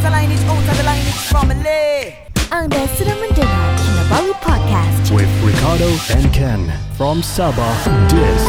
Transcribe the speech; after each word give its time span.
Masa 0.00 0.16
lineage, 0.16 0.40
out 0.48 0.64
the 0.64 0.80
lineage 0.82 1.20
family 1.28 2.16
Anda 2.48 2.88
sedang 2.96 3.20
mendengar 3.20 3.76
Kinabalu 3.76 4.32
Podcast. 4.40 5.12
with 5.12 5.28
Ricardo 5.44 5.92
and 6.16 6.24
Ken 6.32 6.72
from 6.96 7.20
Sabah. 7.20 7.76
This 8.08 8.40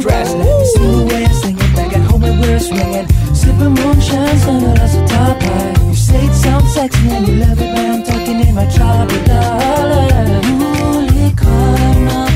Dress, 0.00 0.32
let 0.32 0.46
me 0.46 0.64
see 0.64 0.80
the 0.80 1.04
way 1.12 1.24
I 1.24 1.32
sing 1.32 1.56
it 1.58 1.76
back 1.76 1.92
at 1.92 2.00
home 2.08 2.24
and 2.24 2.40
we're 2.40 2.58
swinging. 2.58 3.06
Sipping 3.34 3.74
moonshine, 3.74 4.80
a 4.80 5.06
top 5.06 5.42
high. 5.42 5.79
You 6.10 6.18
say 6.18 6.26
it 6.26 6.34
sounds 6.34 6.74
sexy 6.74 7.08
and 7.10 7.28
you 7.28 7.34
love 7.36 7.60
it, 7.60 7.72
man. 7.72 8.00
I'm 8.00 8.02
talking 8.02 8.40
in 8.40 8.54
my 8.54 8.66
tropical. 8.66 9.38
Muli 10.58 11.30
karena 11.38 12.26
patarakan 12.26 12.29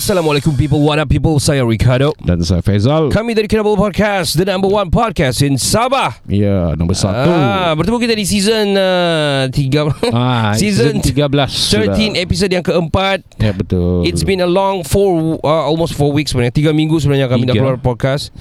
Assalamualaikum 0.00 0.56
people 0.56 0.80
What 0.80 0.96
up 0.96 1.12
people 1.12 1.36
Saya 1.36 1.60
Ricardo 1.60 2.16
Dan 2.24 2.40
saya 2.40 2.64
Faizal 2.64 3.12
Kami 3.12 3.36
dari 3.36 3.44
Kinabalu 3.44 3.76
Podcast 3.76 4.32
The 4.32 4.48
number 4.48 4.64
one 4.64 4.88
podcast 4.88 5.44
in 5.44 5.60
Sabah 5.60 6.16
Ya, 6.24 6.72
nombor 6.72 6.96
satu 6.96 7.28
ah, 7.28 7.76
Bertemu 7.76 8.00
kita 8.00 8.16
di 8.16 8.24
season 8.24 8.80
uh, 8.80 9.52
3 9.52 10.08
Ah, 10.08 10.56
season 10.60 11.04
13 11.04 11.12
sudah. 11.52 11.92
13 11.92 12.16
episode 12.16 12.48
yang 12.48 12.64
keempat 12.64 13.20
Ya 13.36 13.52
betul 13.52 14.08
It's 14.08 14.24
been 14.24 14.40
a 14.40 14.48
long 14.48 14.88
four, 14.88 15.36
uh, 15.44 15.68
almost 15.68 15.92
four 15.92 16.16
weeks 16.16 16.32
sebenarnya. 16.32 16.56
Tiga 16.56 16.72
minggu 16.72 16.96
sebenarnya 16.96 17.28
kami 17.28 17.44
dah 17.44 17.52
Tiga. 17.52 17.60
keluar 17.60 17.76
podcast. 17.76 18.32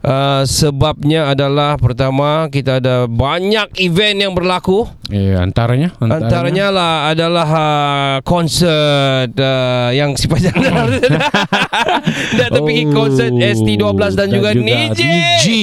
Uh, 0.00 0.48
sebabnya 0.48 1.28
adalah 1.28 1.76
pertama 1.76 2.48
kita 2.48 2.80
ada 2.80 3.04
banyak 3.04 3.68
event 3.76 4.16
yang 4.18 4.32
berlaku. 4.32 4.88
Ya, 5.10 5.42
antaranya 5.42 5.92
Antaranya, 5.98 6.24
Antaranya 6.24 6.66
lah 6.70 6.92
adalah 7.10 7.48
uh, 7.50 8.16
konsert 8.24 9.34
uh, 9.34 9.90
yang 9.90 10.16
sifatnya 10.16 10.54
dah 12.38 12.48
terfikir 12.48 12.88
Oh, 12.90 12.94
konsert 12.96 13.28
ST12 13.34 14.02
dan, 14.16 14.28
juga, 14.30 14.56
Niji. 14.56 15.04
Niji. 15.04 15.62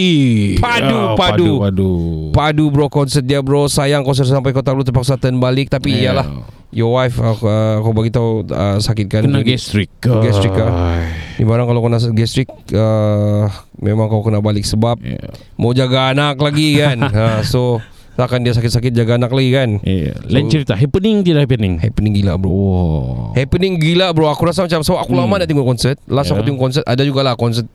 Padu, 0.59 0.93
Ya, 0.93 1.17
padu. 1.17 1.51
padu 1.57 1.91
Padu 2.29 2.63
bro 2.69 2.87
konsert 2.87 3.23
dia 3.23 3.41
bro 3.41 3.65
Sayang 3.65 4.03
konsert 4.03 4.27
sampai 4.27 4.51
kota 4.51 4.69
lu 4.69 4.83
terpaksa 4.83 5.15
turn 5.15 5.39
balik 5.39 5.67
Tapi 5.67 5.97
Ya. 5.97 6.13
iyalah 6.13 6.27
Your 6.67 6.91
wife 6.93 7.15
aku, 7.17 7.47
uh, 7.47 7.79
aku 7.79 7.89
bagi 7.95 8.11
tahu 8.11 8.43
uh, 8.45 8.77
sakit 8.77 9.07
kan 9.07 9.23
Kena 9.23 9.41
gastrik 9.41 9.87
Gastrik, 9.97 10.51
ah. 10.59 10.99
Ni 11.39 11.43
barang 11.43 11.65
kalau 11.65 11.81
kena 11.81 11.97
gastrik 12.11 12.51
uh, 12.75 13.47
Memang 13.77 14.07
kau 14.07 14.21
kena 14.21 14.37
balik 14.37 14.63
Sebab 14.63 14.97
Ya. 14.99 15.21
Mau 15.53 15.71
jaga 15.71 16.09
anak 16.09 16.37
lagi 16.37 16.75
kan 16.75 16.97
ha, 17.07 17.41
So 17.41 17.77
Takkan 18.13 18.41
dia 18.41 18.49
sakit-sakit 18.49 18.89
Jaga 18.91 19.15
anak 19.15 19.29
lagi 19.29 19.49
kan 19.51 19.69
Ya. 19.81 20.17
Lain 20.25 20.47
cerita 20.47 20.73
Happening 20.73 21.21
tidak 21.21 21.45
happening 21.45 21.77
Happening 21.77 22.13
gila 22.13 22.33
bro 22.35 22.49
Oh. 22.49 23.29
Happening 23.31 23.77
gila 23.77 24.09
bro 24.09 24.27
Aku 24.27 24.43
rasa 24.43 24.61
macam 24.61 24.81
Sebab 24.81 24.99
aku 24.99 25.13
Hmm. 25.13 25.21
lama 25.23 25.37
dah 25.37 25.45
tengok 25.45 25.67
konsert 25.67 25.97
Last 26.05 26.27
Ya. 26.27 26.33
aku 26.33 26.41
tengok 26.43 26.61
konsert 26.63 26.83
Ada 26.83 27.01
jugalah 27.01 27.33
konsert 27.33 27.69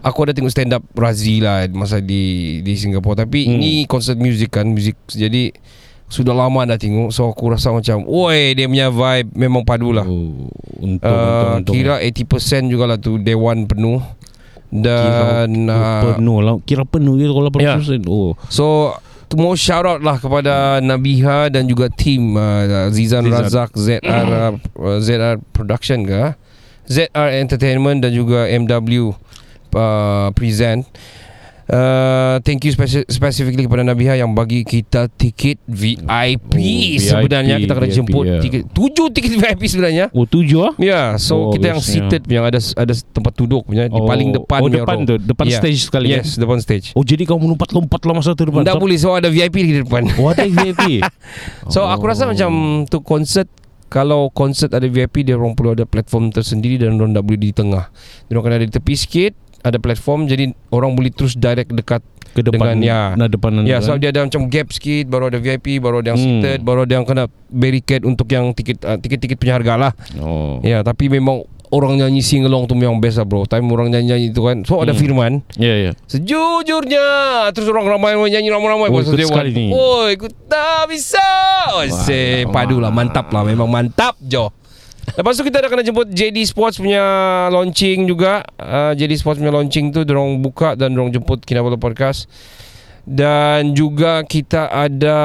Aku 0.00 0.18
ada 0.22 0.32
tengok 0.32 0.50
stand 0.50 0.72
up 0.72 0.84
Razi 0.92 1.38
lah 1.38 1.64
Masa 1.68 1.98
di 1.98 2.58
Di 2.60 2.74
Singapura 2.74 3.16
Tapi 3.18 3.46
Hmm. 3.46 3.56
ni 3.56 3.72
konsert 3.86 4.16
music 4.16 4.52
kan 4.52 4.66
Music 4.66 4.92
Jadi 5.06 5.56
Sudah 6.04 6.34
lama 6.34 6.66
dah 6.66 6.76
tengok 6.76 7.08
So 7.08 7.24
aku 7.26 7.48
rasa 7.48 7.72
macam 7.72 8.04
Woi 8.04 8.52
dia 8.52 8.68
punya 8.68 8.92
vibe 8.92 9.32
Memang 9.32 9.64
padu 9.64 9.88
lah 9.88 10.04
Oh, 10.04 10.52
untung, 10.76 11.00
uh, 11.02 11.56
untung, 11.56 11.72
untung. 11.72 11.74
Kira 11.74 11.96
80% 11.98 12.68
jugalah 12.68 13.00
tu 13.00 13.16
Day 13.16 13.32
one 13.32 13.64
penuh 13.64 14.04
Kira 14.72 15.44
Dan 15.44 15.68
uh, 15.68 16.16
penuh 16.16 16.38
lah. 16.40 16.54
Kira 16.64 16.88
penuh 16.88 17.20
gitu 17.20 17.32
Kalau 17.36 17.50
Ya. 17.60 17.76
80% 17.76 18.08
Oh. 18.08 18.32
So 18.48 18.96
mau 19.32 19.56
shout 19.56 19.84
out 19.84 20.00
lah 20.04 20.20
kepada 20.20 20.80
Nabiha 20.80 21.48
dan 21.48 21.64
juga 21.64 21.88
tim 21.88 22.36
uh, 22.36 22.88
Zizan, 22.92 23.24
Zizan. 23.24 23.44
Razak 23.48 23.70
ZR 23.76 24.26
uh, 24.28 24.98
ZR 25.00 25.40
Production 25.52 26.04
ke 26.04 26.36
ZR 26.88 27.28
Entertainment 27.40 28.04
dan 28.04 28.12
juga 28.12 28.44
MW 28.48 29.12
uh, 29.72 30.28
Present 30.36 30.84
Uh, 31.72 32.36
thank 32.44 32.60
you 32.60 32.68
speci- 32.68 33.08
specifically 33.08 33.64
kepada 33.64 33.80
Nabiha 33.80 34.12
yang 34.14 34.36
bagi 34.36 34.60
kita 34.60 35.08
tiket 35.08 35.56
VIP 35.64 36.52
Oh, 36.52 37.00
sebenarnya 37.00 37.56
VIP, 37.56 37.62
kita 37.64 37.72
kena 37.72 37.86
VIP, 37.88 37.96
jemput 37.96 38.24
ya. 38.28 38.38
tiket 38.38 38.62
tujuh 38.68 39.06
tiket 39.08 39.32
VIP 39.40 39.62
sebenarnya 39.64 40.12
Oh 40.12 40.28
tujuh 40.28 40.68
ah 40.68 40.76
Ya, 40.76 40.84
yeah, 40.84 41.06
so 41.16 41.48
Oh, 41.48 41.56
kita 41.56 41.72
yang 41.72 41.80
seated 41.80 42.28
yang 42.28 42.44
ada 42.44 42.60
ada 42.76 42.92
tempat 42.92 43.32
duduk 43.32 43.64
punya 43.64 43.88
di 43.88 43.96
Oh, 43.96 44.04
paling 44.04 44.36
depan 44.36 44.60
Oh 44.60 44.68
depan 44.68 45.08
tu 45.08 45.16
Depan 45.16 45.48
Yeah. 45.48 45.58
stage 45.58 45.80
sekali 45.80 46.12
Yes, 46.12 46.36
kan? 46.36 46.44
depan 46.44 46.58
stage. 46.60 46.86
Oh 46.92 47.00
jadi 47.02 47.24
kau 47.24 47.40
melompat-lompat 47.40 48.04
lah 48.04 48.14
masa 48.14 48.36
tu 48.36 48.44
depan 48.44 48.62
Tak 48.62 48.76
boleh 48.76 49.00
sebab 49.00 49.24
ada 49.24 49.32
VIP 49.32 49.56
di 49.64 49.74
depan. 49.80 50.12
Oh 50.20 50.28
ada 50.28 50.44
VIP 50.44 51.00
So 51.72 51.88
aku 51.88 52.04
rasa 52.04 52.28
macam 52.28 52.52
tu 52.84 53.00
konsert 53.00 53.48
kalau 53.88 54.28
konsert 54.28 54.72
ada 54.72 54.84
VIP 54.84 55.20
dia 55.22 55.36
orang 55.36 55.52
perlu 55.52 55.72
ada 55.72 55.84
platform 55.84 56.28
tersendiri 56.28 56.76
dan 56.76 56.96
orang 56.96 57.12
tak 57.12 57.24
boleh 57.24 57.36
di 57.38 57.50
tengah. 57.52 57.92
Dia 58.24 58.32
orang 58.32 58.44
kena 58.46 58.56
ada 58.56 58.64
di 58.64 58.72
tepi 58.72 58.94
sikit, 58.96 59.32
ada 59.62 59.78
platform 59.78 60.26
jadi 60.26 60.44
orang 60.68 60.92
boleh 60.92 61.08
terus 61.08 61.32
direct 61.32 61.70
dekat 61.70 62.02
Ke 62.30 62.40
depan 62.40 62.74
Dengan, 62.74 62.80
ya. 62.80 63.00
Nah 63.12 63.28
depan 63.28 63.60
Ya, 63.62 63.78
so 63.78 63.92
dia 63.94 64.08
ada 64.08 64.24
macam 64.24 64.48
gap 64.48 64.68
sikit 64.68 65.04
baru 65.04 65.28
ada 65.28 65.36
VIP, 65.36 65.76
baru 65.76 66.00
ada 66.00 66.10
yang 66.10 66.18
Hmm. 66.18 66.40
seated, 66.40 66.60
baru 66.60 66.82
ada 66.82 66.92
yang 66.94 67.04
kena 67.04 67.24
barricade 67.46 68.02
untuk 68.02 68.24
yang 68.26 68.50
tiket 68.50 68.80
uh, 68.80 68.96
tiket-tiket 68.96 69.36
punya 69.36 69.54
harga 69.54 69.74
lah. 69.76 69.92
Oh 70.16 70.56
Ya, 70.60 70.80
tapi 70.80 71.06
memang 71.06 71.44
orang 71.68 71.96
nyanyi 71.98 72.20
sing 72.20 72.40
along 72.42 72.64
tu 72.64 72.74
memang 72.74 72.96
best 72.96 73.16
lah 73.16 73.24
bro. 73.24 73.44
Time 73.44 73.68
orang 73.68 73.88
nyanyi-nyanyi 73.88 74.28
tu 74.30 74.42
kan. 74.42 74.60
So 74.62 74.80
ada 74.80 74.90
Hmm. 74.90 74.98
firman. 74.98 75.32
Ya 75.56 75.76
ya 75.78 75.92
Sejujurnya 76.06 77.04
Terus 77.52 77.68
orang 77.68 77.84
ramai 77.86 78.12
orang 78.12 78.28
nyanyi 78.30 78.48
ramai-ramai 78.48 78.88
Oh, 78.88 78.94
Pasal 78.94 79.04
ikut 79.06 79.18
dia 79.18 79.28
sekali 79.28 79.50
ni. 79.52 79.66
Oh 79.68 80.04
ikut 80.06 80.32
tak 80.48 80.88
bisa 80.88 81.28
Oh 81.70 81.84
se 81.86 82.44
Padu 82.48 82.76
lah 82.76 82.88
Mantap 82.88 83.28
lah 83.28 83.40
Memang 83.42 83.68
mantap 83.68 84.16
Jo 84.18 84.52
Lepas 85.12 85.36
tu 85.36 85.44
kita 85.44 85.60
dah 85.60 85.68
kena 85.68 85.84
jemput 85.84 86.08
JD 86.08 86.40
Sports 86.48 86.80
punya 86.80 87.04
launching 87.52 88.08
juga. 88.08 88.40
Uh, 88.56 88.96
JD 88.96 89.20
Sports 89.20 89.44
punya 89.44 89.52
launching 89.52 89.92
tu 89.92 90.08
Diorang 90.08 90.40
buka 90.40 90.72
dan 90.72 90.96
diorang 90.96 91.12
jemput 91.12 91.44
Kinabalu 91.44 91.76
Podcast. 91.76 92.24
Dan 93.04 93.76
juga 93.76 94.24
kita 94.24 94.72
ada 94.72 95.18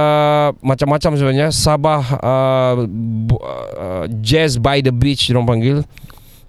macam-macam 0.59 1.11
sebenarnya. 1.15 1.49
Sabah 1.55 2.03
uh, 2.19 2.75
uh, 2.83 4.05
Jazz 4.19 4.59
by 4.59 4.83
the 4.83 4.91
Beach 4.91 5.31
diorang 5.31 5.47
panggil 5.47 5.77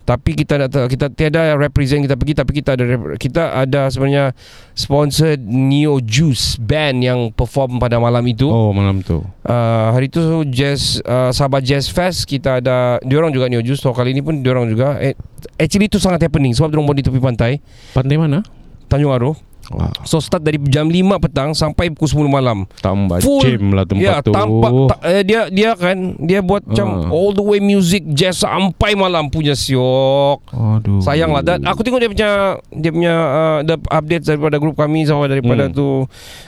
tapi 0.09 0.33
kita 0.33 0.73
tak 0.73 0.89
kita 0.89 1.13
tiada 1.13 1.53
represent 1.61 2.01
kita 2.01 2.17
pergi 2.17 2.33
tapi 2.33 2.53
kita 2.57 2.71
ada 2.81 2.85
kita 3.21 3.43
ada 3.53 3.93
sebenarnya 3.93 4.33
sponsored 4.73 5.37
Neo 5.45 6.01
Juice 6.01 6.57
band 6.57 7.05
yang 7.05 7.29
perform 7.29 7.77
pada 7.77 8.01
malam 8.01 8.25
itu. 8.25 8.49
Oh 8.49 8.73
malam 8.73 9.05
tu. 9.05 9.21
Uh, 9.45 9.93
hari 9.93 10.09
tu 10.09 10.25
Jazz 10.49 11.05
uh, 11.05 11.29
Sabah 11.29 11.61
Jazz 11.61 11.93
Fest 11.93 12.25
kita 12.25 12.65
ada 12.65 12.97
diorang 13.05 13.37
juga 13.37 13.53
Neo 13.53 13.61
Juice. 13.61 13.85
So 13.85 13.93
kali 13.93 14.17
ni 14.17 14.25
pun 14.25 14.41
diorang 14.41 14.65
juga. 14.73 14.97
Eh, 14.97 15.13
actually 15.61 15.93
tu 15.93 16.01
sangat 16.01 16.25
happening 16.25 16.57
sebab 16.57 16.73
diorang 16.73 16.89
buat 16.89 16.97
di 16.97 17.05
tepi 17.05 17.21
pantai. 17.21 17.61
Pantai 17.93 18.17
mana? 18.17 18.41
Tanjung 18.89 19.13
Aru 19.13 19.37
Wah, 19.69 19.93
so 20.03 20.17
start 20.17 20.41
dari 20.41 20.57
jam 20.65 20.87
5 20.87 20.97
petang 21.19 21.53
sampai 21.53 21.89
pukul 21.89 22.25
10 22.25 22.33
malam. 22.33 22.65
Tambah 22.79 23.21
Full- 23.21 23.45
jam 23.45 23.65
lah 23.71 23.85
tempat 23.85 24.01
ya 24.01 24.15
tu. 24.19 24.33
tampak 24.33 24.73
ta, 24.89 24.97
eh, 25.05 25.21
dia 25.23 25.41
dia 25.47 25.71
kan 25.73 25.97
dia 26.17 26.41
buat 26.41 26.65
macam 26.65 26.89
Ah. 27.05 27.11
all 27.11 27.31
the 27.31 27.41
way 27.41 27.59
music 27.59 28.01
jazz 28.09 28.39
sampai 28.39 28.93
malam 28.93 29.29
punya 29.29 29.53
siok. 29.53 30.41
Aduh. 30.49 31.01
Sayang 31.01 31.31
lah. 31.31 31.43
Dan 31.43 31.61
aku 31.63 31.81
tengok 31.81 31.99
dia 31.99 32.09
punya 32.09 32.31
Dia 32.71 32.91
punya 32.91 33.15
uh, 33.15 33.59
the 33.61 33.77
update 33.89 34.25
daripada 34.25 34.57
grup 34.57 34.75
kami 34.75 35.03
Sama 35.03 35.27
daripada 35.27 35.67
Hmm. 35.67 35.75
tu 35.75 35.87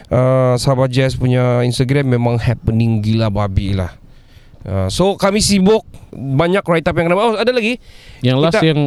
uh, 0.09 0.55
Sabah 0.55 0.87
Jazz 0.87 1.13
punya 1.13 1.61
Instagram 1.61 2.09
Memang 2.09 2.37
happening 2.37 3.01
gila 3.01 3.29
babi 3.29 3.73
lah. 3.73 3.93
Uh, 4.63 4.87
So 4.87 5.15
kami 5.15 5.41
sibuk 5.41 5.85
Banyak 6.11 6.63
write 6.63 6.85
up 6.85 6.95
yang 6.95 7.07
kena 7.07 7.17
Oh 7.17 7.35
ada 7.35 7.51
lagi? 7.51 7.77
Yang 8.21 8.37
last 8.39 8.55
kita- 8.55 8.67
yang 8.67 8.81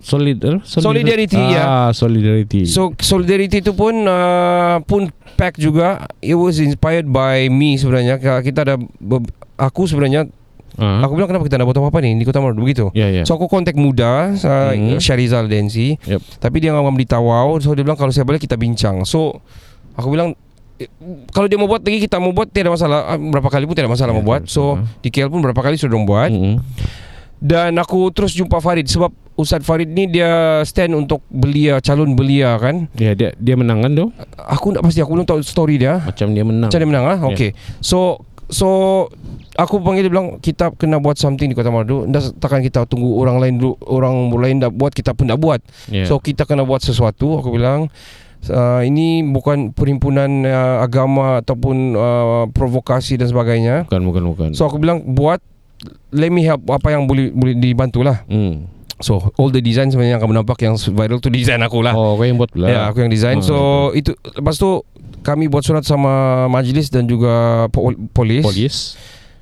Solid, 0.00 0.38
eh? 0.40 0.58
Solidarity, 0.62 1.36
ah, 1.36 1.48
ya. 1.48 1.64
Solidarity 1.90 2.62
So 2.64 2.94
Solidarity 2.94 3.58
tu 3.58 3.72
pun 3.72 3.94
uh, 4.02 4.78
Pun 4.82 5.06
pack 5.34 5.56
juga 5.56 6.06
It 6.18 6.32
was 6.32 6.56
inspired 6.56 7.04
by 7.04 7.46
me 7.46 7.74
sebenarnya 7.74 8.16
Kita 8.40 8.62
ada 8.62 8.74
Aku 9.56 9.84
sebenarnya 9.84 10.28
Ah. 10.74 11.02
Aku 11.02 11.12
bilang 11.12 11.26
kenapa 11.26 11.42
kita 11.42 11.58
nak 11.58 11.66
buat 11.66 11.74
apa-apa 11.76 11.98
ni 12.00 12.14
Di 12.14 12.22
Kota 12.22 12.38
Maru 12.38 12.54
Begitu 12.56 12.94
Ya 12.94 13.10
ya 13.10 13.26
So 13.26 13.34
aku 13.34 13.50
kontak 13.50 13.74
muda 13.74 14.30
uh, 14.30 14.70
Mhm. 14.70 15.02
Syarizal 15.02 15.44
Densi 15.44 15.98
Yep. 15.98 16.38
Tapi 16.38 16.56
dia 16.58 16.70
ngam 16.70 16.94
di 16.94 17.02
tawau 17.02 17.58
So 17.58 17.74
dia 17.74 17.82
bilang 17.82 17.98
kalau 17.98 18.14
saya 18.14 18.22
boleh 18.22 18.38
kita 18.38 18.54
bincang 18.54 19.02
So 19.02 19.42
Aku 19.92 20.06
bilang 20.08 20.38
eh, 20.78 20.86
kalau 21.28 21.44
dia 21.44 21.58
mau 21.58 21.66
buat 21.66 21.82
lagi 21.82 21.98
kita 22.00 22.16
mau 22.16 22.30
buat 22.30 22.46
tiada 22.46 22.70
masalah 22.70 23.10
Ah, 23.10 23.18
berapa 23.18 23.50
kali 23.50 23.66
pun 23.66 23.74
tiada 23.74 23.90
masalah 23.90 24.14
Ya, 24.14 24.16
mau 24.16 24.24
buat 24.24 24.46
so 24.46 24.78
betul. 24.78 25.02
di 25.02 25.08
KL 25.10 25.28
pun 25.28 25.40
berapa 25.42 25.58
kali 25.58 25.74
sudah 25.74 25.90
dong 25.90 26.06
buat 26.06 26.30
Mm-mm. 26.30 26.62
dan 27.36 27.74
aku 27.74 28.10
terus 28.10 28.30
jumpa 28.30 28.58
Farid 28.58 28.86
sebab 28.86 29.10
Ustaz 29.38 29.62
Farid 29.62 29.86
ni 29.94 30.10
dia 30.10 30.58
stand 30.66 30.98
untuk 30.98 31.22
belia 31.30 31.78
calon 31.78 32.18
belia 32.18 32.58
kan? 32.58 32.90
Ya 32.98 33.14
dia 33.14 33.30
dia 33.38 33.54
menang 33.54 33.86
kan 33.86 33.94
tu? 33.94 34.10
Aku 34.34 34.74
tak 34.74 34.82
pasti 34.82 34.98
aku 34.98 35.14
belum 35.14 35.30
tahu 35.30 35.38
story 35.46 35.78
dia. 35.78 36.02
Macam 36.02 36.34
dia 36.34 36.42
menang. 36.42 36.66
Macam 36.66 36.80
dia 36.82 36.90
menang 36.90 37.06
ah? 37.06 37.18
Ya. 37.22 37.30
okay 37.30 37.50
so 37.78 38.18
so 38.50 38.66
aku 39.54 39.78
panggil 39.78 40.10
dia 40.10 40.12
bilang 40.12 40.42
kita 40.42 40.74
kena 40.74 40.98
buat 40.98 41.22
something 41.22 41.46
di 41.46 41.54
Kota 41.54 41.70
Madu. 41.70 42.02
Dah 42.10 42.18
takkan 42.42 42.66
kita 42.66 42.82
tunggu 42.90 43.14
orang 43.14 43.38
lain 43.38 43.54
dulu 43.62 43.78
orang 43.86 44.26
lain 44.34 44.56
dah 44.58 44.74
buat 44.74 44.90
kita 44.90 45.14
pun 45.14 45.30
dah 45.30 45.38
buat. 45.38 45.62
Ya. 45.86 46.02
So 46.10 46.18
kita 46.18 46.42
kena 46.42 46.66
buat 46.66 46.82
sesuatu 46.82 47.38
Aku 47.38 47.54
bilang. 47.54 47.86
Uh, 48.46 48.86
Ini 48.86 49.26
bukan 49.34 49.74
perhimpunan 49.74 50.46
uh, 50.46 50.78
agama 50.78 51.42
Ataupun 51.42 51.98
uh, 51.98 52.46
provokasi 52.54 53.18
dan 53.18 53.26
sebagainya. 53.26 53.90
Bukan 53.90 54.02
bukan 54.06 54.22
bukan. 54.30 54.48
So 54.54 54.70
aku 54.70 54.78
bilang 54.78 55.02
buat 55.10 55.42
Let 56.14 56.30
me 56.30 56.46
help 56.46 56.62
Apa 56.70 56.94
yang 56.94 57.10
boleh 57.10 57.34
boleh 57.34 57.58
dibantu 57.58 58.06
lah 58.06 58.22
Hmm. 58.30 58.77
So 58.98 59.30
all 59.34 59.48
the 59.48 59.60
design 59.60 59.88
sebenarnya 59.88 60.12
yang 60.12 60.22
kamu 60.22 60.34
nampak 60.36 60.58
Yang 60.58 60.90
viral 60.90 61.18
tu 61.18 61.28
design 61.28 61.60
aku 61.60 61.80
lah 61.80 61.92
Oh 61.92 62.14
kau 62.14 62.22
yang 62.22 62.34
buat 62.34 62.50
pula 62.50 62.66
Ya 62.66 62.80
aku 62.84 63.00
yang 63.00 63.08
design 63.08 63.38
Oh, 63.38 63.44
So 63.44 63.56
itu 63.92 64.10
Lepas 64.32 64.56
tu 64.56 64.82
Kami 65.20 65.46
buat 65.46 65.62
surat 65.62 65.82
sama 65.82 66.10
majlis 66.46 66.88
Dan 66.88 67.04
juga 67.04 67.30
po- 67.68 67.94
polis 68.08 68.42
Polis 68.42 68.76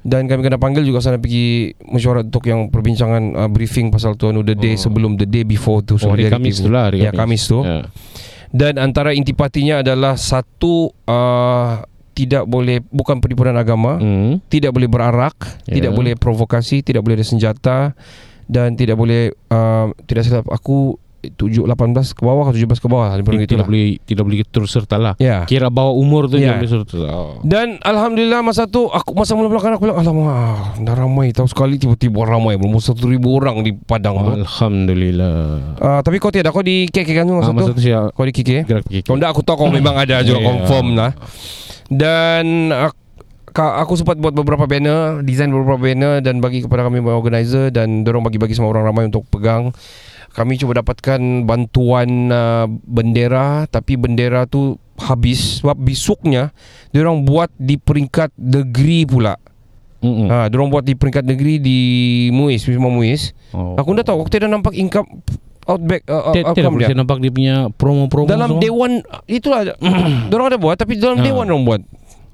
Dan 0.00 0.25
kami 0.25 0.41
kena 0.43 0.56
panggil 0.56 0.82
juga 0.82 1.00
sana 1.00 1.17
pergi 1.17 1.73
Mesyuarat 1.82 2.26
untuk 2.26 2.44
yang 2.44 2.69
perbincangan 2.69 3.23
uh, 3.35 3.49
Briefing 3.49 3.88
pasal 3.88 4.12
tu 4.14 4.26
anu, 4.26 4.41
The 4.41 4.53
day 4.55 4.75
Oh. 4.75 4.82
sebelum 4.82 5.17
The 5.17 5.25
day 5.25 5.43
before 5.43 5.81
tu 5.81 5.97
Oh 5.97 6.12
hari 6.12 6.29
Kamis 6.29 6.61
tu. 6.61 6.69
lah 6.69 6.88
hari 6.88 7.00
Ya 7.00 7.11
Kamis 7.11 7.44
tu 7.44 7.61
ya. 7.61 7.88
Dan 8.49 8.76
antara 8.76 9.11
intipatinya 9.11 9.81
adalah 9.81 10.14
Satu 10.14 10.93
uh, 11.02 11.81
Tidak 12.12 12.44
boleh 12.44 12.85
Bukan 12.85 13.19
perhimpunan 13.19 13.52
agama 13.52 13.97
Hmm. 13.97 14.37
Tidak 14.44 14.69
boleh 14.69 14.87
berarak 14.87 15.32
Ya. 15.64 15.75
Tidak 15.75 15.91
boleh 15.91 16.12
provokasi 16.12 16.81
Tidak 16.81 17.00
boleh 17.00 17.17
ada 17.17 17.25
senjata 17.25 17.97
Dan 18.47 18.75
tidak 18.75 18.95
boleh 18.95 19.31
uh, 19.49 19.91
Tidak 20.03 20.23
silap 20.23 20.47
aku 20.47 20.95
7, 21.27 21.67
18 21.67 21.75
ke 22.15 22.23
bawah 22.23 22.47
Atau 22.47 22.55
17 22.55 22.79
ke 22.79 22.87
bawah 22.87 23.11
kurang 23.11 23.27
Tidak 23.43 23.43
gitulah. 23.51 23.67
boleh 23.67 23.99
Tidak 23.99 24.23
boleh 24.23 24.39
terus 24.47 24.71
serta 24.71 24.95
lah 24.95 25.19
Ya 25.19 25.43
Kira 25.43 25.67
bawah 25.67 25.91
umur 25.91 26.31
tu 26.31 26.39
Ya. 26.39 26.55
Jangan 26.55 26.59
boleh 26.63 26.71
serta 26.71 26.97
oh. 27.11 27.35
Dan 27.43 27.83
Alhamdulillah 27.83 28.47
masa 28.47 28.71
tu 28.71 28.87
Aku 28.87 29.11
masa 29.11 29.35
mula-mula 29.35 29.59
kan 29.59 29.75
aku 29.75 29.91
bilang 29.91 29.99
Alamak 29.99 30.79
Dah 30.79 30.95
ramai 30.95 31.35
Tahu 31.35 31.51
sekali 31.51 31.83
tiba-tiba 31.83 32.23
ramai 32.23 32.55
Belum 32.55 32.79
satu 32.79 33.11
ribu 33.11 33.35
orang 33.35 33.59
di 33.61 33.75
Padang 33.75 34.23
tu 34.23 34.39
Alhamdulillah 34.39 35.37
uh, 35.83 36.01
Tapi 36.01 36.23
kau 36.23 36.31
tiada 36.31 36.55
Kau 36.55 36.63
di 36.63 36.87
KK 36.87 37.09
kan 37.11 37.27
masa, 37.27 37.51
ah, 37.51 37.55
Masa 37.59 37.75
tu 37.75 37.83
Kau 38.15 38.23
di 38.23 38.31
KK 38.31 38.51
Gerak 38.63 38.85
kaki 38.87 38.99
Kau 39.03 39.19
tak 39.19 39.31
aku 39.35 39.43
tahu 39.43 39.57
kau 39.57 39.71
memang 39.73 39.99
ada 39.99 40.23
juga 40.23 40.39
Ya. 40.47 40.47
confirm 40.47 40.87
lah. 40.95 41.11
Dan 41.89 42.45
aku, 42.71 42.95
aku 43.56 43.97
sempat 43.97 44.17
buat 44.17 44.32
beberapa 44.32 44.64
banner, 44.64 45.20
design 45.20 45.49
beberapa 45.49 45.79
banner 45.79 46.20
dan 46.20 46.38
bagi 46.38 46.61
kepada 46.61 46.85
kami 46.85 47.00
organizer 47.00 47.70
dan 47.70 48.03
dorong 48.03 48.20
bagi-bagi 48.23 48.53
semua 48.53 48.69
orang 48.69 48.85
ramai 48.87 49.05
untuk 49.05 49.25
pegang. 49.26 49.73
Kami 50.31 50.56
cuba 50.56 50.76
dapatkan 50.76 51.17
bantuan 51.43 52.29
uh, 52.29 52.69
bendera 52.69 53.64
tapi 53.64 53.97
bendera 53.97 54.44
tu 54.44 54.76
habis 54.99 55.61
sebab 55.61 55.73
besoknya 55.75 56.53
diorang 56.91 57.25
buat 57.25 57.49
di 57.55 57.76
peringkat 57.76 58.37
negeri 58.37 59.05
pula. 59.05 59.32
Mm-mm. 59.97 60.29
Ha, 60.29 60.47
diorang 60.47 60.69
buat 60.69 60.85
di 60.85 60.93
peringkat 60.93 61.25
negeri 61.25 61.56
di 61.56 61.79
Muis, 62.29 62.61
Wisma 62.62 62.87
Muis. 62.87 63.32
Oh. 63.50 63.81
Aku 63.81 63.97
dah 63.97 64.05
tahu 64.05 64.20
aku 64.20 64.31
tidak 64.31 64.52
nampak 64.52 64.76
income 64.76 65.09
outback 65.64 66.05
uh, 66.06 66.31
Tidak 66.31 66.69
boleh 66.69 66.87
dia. 66.87 66.94
nampak 66.94 67.19
dia 67.19 67.32
punya 67.32 67.56
promo-promo 67.73 68.29
Dalam 68.29 68.55
semua. 68.55 68.62
dewan 68.62 68.93
itulah 69.26 69.64
diorang 70.29 70.52
ada 70.52 70.61
buat 70.61 70.76
tapi 70.76 70.94
dalam 70.94 71.19
Ah. 71.19 71.25
dewan 71.25 71.44
diorang 71.44 71.64
buat. 71.64 71.81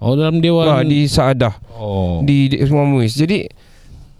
Oh 0.03 0.13
dalam 0.13 0.43
dewan 0.43 0.67
Ha, 0.67 0.83
di 0.83 1.07
Saadah 1.07 1.55
Oh 1.73 2.19
di, 2.21 2.51
di 2.51 2.59
Wisma 2.59 2.83
Muis. 2.83 3.15
Jadi 3.15 3.47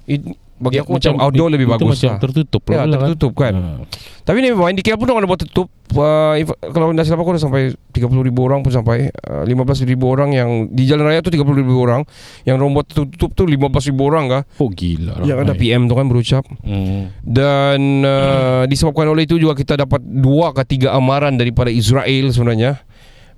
it, 0.07 0.23
bagi 0.57 0.79
Dia 0.79 0.87
aku 0.87 0.95
macam 0.95 1.19
outdoor 1.19 1.51
itu 1.51 1.55
lebih 1.59 1.67
bagus 1.69 1.99
macam 1.99 2.07
lah. 2.09 2.21
tertutup 2.23 2.63
Ya, 2.71 2.87
lah 2.87 2.99
tertutup 3.03 3.33
kan. 3.35 3.51
Ha. 3.53 3.83
Tapi 4.23 4.39
ni 4.39 4.55
memang 4.55 4.71
di 4.71 4.83
pun 4.87 5.11
orang 5.11 5.27
ada 5.27 5.29
buat 5.29 5.43
tutup. 5.43 5.67
Uh, 5.91 6.39
if, 6.39 6.49
kalau 6.71 6.89
dah 6.89 7.03
silap 7.03 7.19
aku 7.19 7.35
dah 7.35 7.43
sampai 7.43 7.63
30 7.91 7.99
ribu 8.23 8.47
orang 8.47 8.63
pun 8.63 8.71
sampai 8.71 9.11
uh, 9.11 9.43
15 9.43 9.59
ribu 9.85 10.07
orang 10.07 10.31
yang 10.31 10.49
di 10.71 10.87
jalan 10.87 11.05
raya 11.05 11.19
tu 11.19 11.29
30 11.29 11.43
ribu 11.43 11.77
orang 11.77 12.07
yang 12.45 12.57
orang 12.57 12.73
buat 12.73 12.87
tutup 12.87 13.35
tu 13.35 13.43
15 13.43 13.59
ribu 13.91 14.07
orang 14.07 14.31
kah 14.31 14.43
Oh 14.57 14.71
gila 14.71 15.19
yang 15.21 15.37
ada 15.37 15.53
ramai. 15.53 15.61
PM 15.61 15.85
tu 15.85 15.93
kan 15.93 16.07
berucap 16.07 16.47
Hmm. 16.63 17.11
dan 17.21 17.81
uh, 18.01 18.63
disebabkan 18.65 19.05
oleh 19.05 19.27
itu 19.27 19.37
juga 19.37 19.53
kita 19.53 19.77
dapat 19.77 19.99
dua 20.01 20.55
ke 20.55 20.63
tiga 20.65 20.95
amaran 20.95 21.35
daripada 21.35 21.69
Israel 21.69 22.31
sebenarnya 22.31 22.81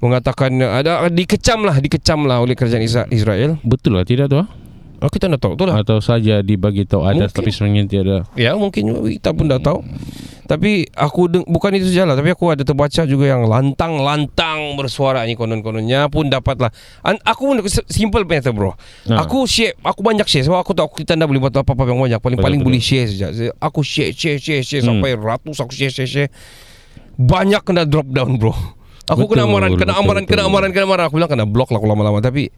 mengatakan 0.05 0.53
uh, 0.57 0.77
ada 0.77 1.09
dikecam 1.09 1.61
lah 1.61 1.77
dikecam 1.77 2.23
lah 2.23 2.39
oleh 2.39 2.53
kerajaan 2.53 2.81
Isra- 2.81 3.09
Israel 3.09 3.57
Betul 3.61 3.95
lah 3.95 4.05
tidak 4.05 4.29
tu 4.29 4.37
ah? 4.37 4.49
oh, 4.97 5.09
kita 5.09 5.29
tak 5.29 5.41
tahu 5.41 5.53
tu 5.55 5.65
lah 5.65 5.77
Atau 5.77 5.99
saja 5.99 6.41
dibagi 6.41 6.85
tahu 6.85 7.03
ada 7.03 7.25
Mungkin. 7.25 7.35
tapi 7.35 7.49
sebenarnya 7.49 7.83
tiada. 7.87 8.17
Ya 8.35 8.53
mungkin 8.55 8.85
kita 9.11 9.31
pun 9.31 9.47
dah 9.47 9.59
tahu 9.59 9.85
Tapi 10.45 10.89
aku 10.91 11.21
deng- 11.27 11.45
bukan 11.47 11.73
itu 11.75 11.89
saja 11.89 12.05
lah 12.05 12.15
Tapi 12.15 12.31
aku 12.31 12.49
ada 12.49 12.61
terbaca 12.61 13.03
juga 13.03 13.25
yang 13.27 13.45
lantang-lantang 13.45 14.75
bersuara 14.75 15.23
ni 15.23 15.33
konon-kononnya 15.33 16.07
pun 16.07 16.27
dapat 16.27 16.57
lah 16.59 16.71
An- 17.01 17.21
Aku 17.23 17.49
pun 17.49 17.61
simple 17.87 18.23
matter 18.23 18.51
bro 18.51 18.73
Ha. 19.05 19.21
Aku 19.21 19.45
share 19.45 19.77
Aku 19.81 20.01
banyak 20.01 20.25
share 20.25 20.41
Sebab 20.43 20.57
aku 20.59 20.73
tahu 20.73 20.89
kita 20.95 21.13
dah 21.13 21.25
boleh 21.25 21.37
buat 21.39 21.53
apa-apa 21.55 21.85
yang 21.87 22.01
banyak 22.03 22.17
Paling-paling 22.19 22.61
boleh 22.61 22.77
share 22.77 23.05
saja 23.07 23.29
Aku 23.59 23.81
share 23.81 24.11
share 24.11 24.37
share 24.37 24.61
share 24.61 24.81
Hmm. 24.81 25.01
Sampai 25.01 25.13
ratus 25.15 25.57
aku 25.59 25.73
share 25.73 25.89
share 25.91 26.05
share 26.07 26.31
Banyak 27.15 27.61
kena 27.63 27.85
drop 27.85 28.05
down 28.07 28.37
bro 28.37 28.53
Aku 29.05 29.27
kena 29.27 29.45
Betul, 29.45 29.53
amaran 29.53 29.71
Kena 29.75 29.93
amaran 29.95 30.25
Kena 30.25 30.43
betul. 30.43 30.51
amaran 30.51 30.71
Kena 30.73 30.85
amaran. 30.85 31.05
Aku 31.07 31.15
bilang 31.15 31.31
kena 31.31 31.45
block 31.45 31.69
lah 31.69 31.79
aku 31.79 31.87
lama-lama. 31.87 32.19
Tapi 32.19 32.49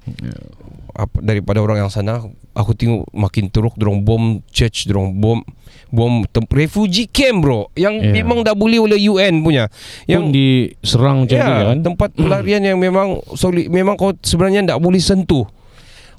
apa, 0.92 1.16
daripada 1.20 1.60
orang 1.60 1.78
yang 1.78 1.90
sana 1.90 2.24
aku 2.52 2.72
tengok 2.72 3.04
makin 3.12 3.50
teruk 3.50 3.74
dorong 3.74 4.00
bom 4.00 4.22
church 4.48 4.88
dorong 4.88 5.12
bom 5.12 5.44
bom 5.86 6.24
tem- 6.24 6.48
refugee 6.48 7.06
camp 7.06 7.42
bro. 7.42 7.68
Yang 7.72 7.94
Ya. 8.00 8.12
memang 8.16 8.40
dah 8.40 8.54
boleh 8.54 8.80
oleh 8.80 8.98
UN 9.02 9.42
punya. 9.42 9.68
Yang 10.04 10.22
Pun 10.22 10.32
diserang 10.32 11.18
tu 11.26 11.34
ya, 11.34 11.68
kan. 11.68 11.82
tempat 11.82 12.14
pelarian 12.14 12.62
yang 12.64 12.78
memang 12.78 13.20
solid. 13.34 13.66
Memang 13.66 13.94
kau 13.94 14.14
sebenarnya 14.16 14.64
tak 14.66 14.78
boleh 14.78 14.98
sentuh 14.98 15.44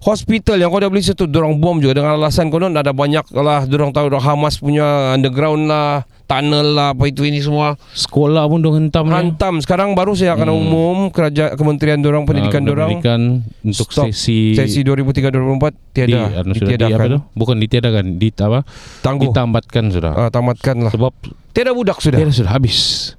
hospital 0.07 0.55
yang 0.55 0.69
kau 0.69 0.79
dah 0.79 0.87
boleh 0.87 1.01
sentuh 1.01 1.25
dorong 1.25 1.57
bom 1.57 1.75
juga 1.75 1.91
dengan 1.93 2.15
alasan 2.15 2.47
konon 2.47 2.71
ada 2.71 2.89
banyak 2.89 3.27
lah 3.29 3.63
dorong 3.63 3.91
tahu 3.91 4.07
dorong 4.07 4.23
Hamas 4.23 4.55
punya 4.55 4.83
underground 5.11 5.67
lah 5.67 6.01
tunnel 6.23 6.71
lah 6.71 6.91
apa 6.91 7.03
itu 7.05 7.23
ini 7.23 7.39
semua 7.39 7.75
Sekolah 7.89 8.43
pun 8.45 8.59
dong 8.59 8.75
hentam 8.77 9.03
ya. 9.05 9.15
hantam 9.17 9.59
sekarang 9.59 9.91
baru 9.93 10.11
saya 10.11 10.33
akan 10.33 10.47
Hmm. 10.47 10.59
umum 10.61 10.97
kerajaan 11.07 11.55
kementerian 11.55 11.99
dorong 11.99 12.23
pendidikan 12.23 12.61
Ah, 12.61 12.65
dorong 12.65 12.89
pendidikan 12.95 13.21
untuk 13.61 13.87
Stop. 13.89 14.07
sesi 14.09 14.51
sesi 14.53 14.79
2003 14.81 15.27
2004 15.27 15.71
di, 15.71 15.87
tiada 15.93 16.19
anu, 16.37 16.51
sudah 16.53 16.71
di 16.73 16.85
apa 16.85 17.05
tu? 17.05 17.19
Bukan 17.33 17.55
ditiadakan, 17.57 18.05
di 18.15 18.27
apa? 18.33 18.59
tangguh 18.99 19.27
Ditambatkan 19.27 19.83
sudah. 19.89 20.11
Ah, 20.13 20.29
tamatkan 20.29 20.75
lah. 20.79 20.91
Sebab 20.91 21.11
Tiada 21.51 21.71
budak 21.71 21.99
sudah. 21.99 22.15
dia 22.15 22.27
sudah 22.29 22.53
habis. 22.53 23.11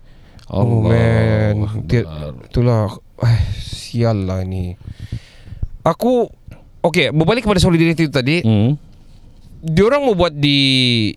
Oh 0.46 0.80
man, 0.80 1.84
Ti- 1.84 2.00
Akbar. 2.00 2.32
itulah. 2.44 2.88
Eh, 3.20 3.40
sial 3.58 4.24
lah 4.24 4.40
ni. 4.42 4.72
Aku 5.82 6.28
Okay, 6.80 7.10
berbalik 7.10 7.42
kepada 7.42 7.58
solidarity 7.58 8.06
itu 8.06 8.12
tadi. 8.12 8.36
Hmm. 8.40 8.78
Diorang 9.58 10.06
mau 10.06 10.14
buat 10.14 10.30
di 10.30 11.10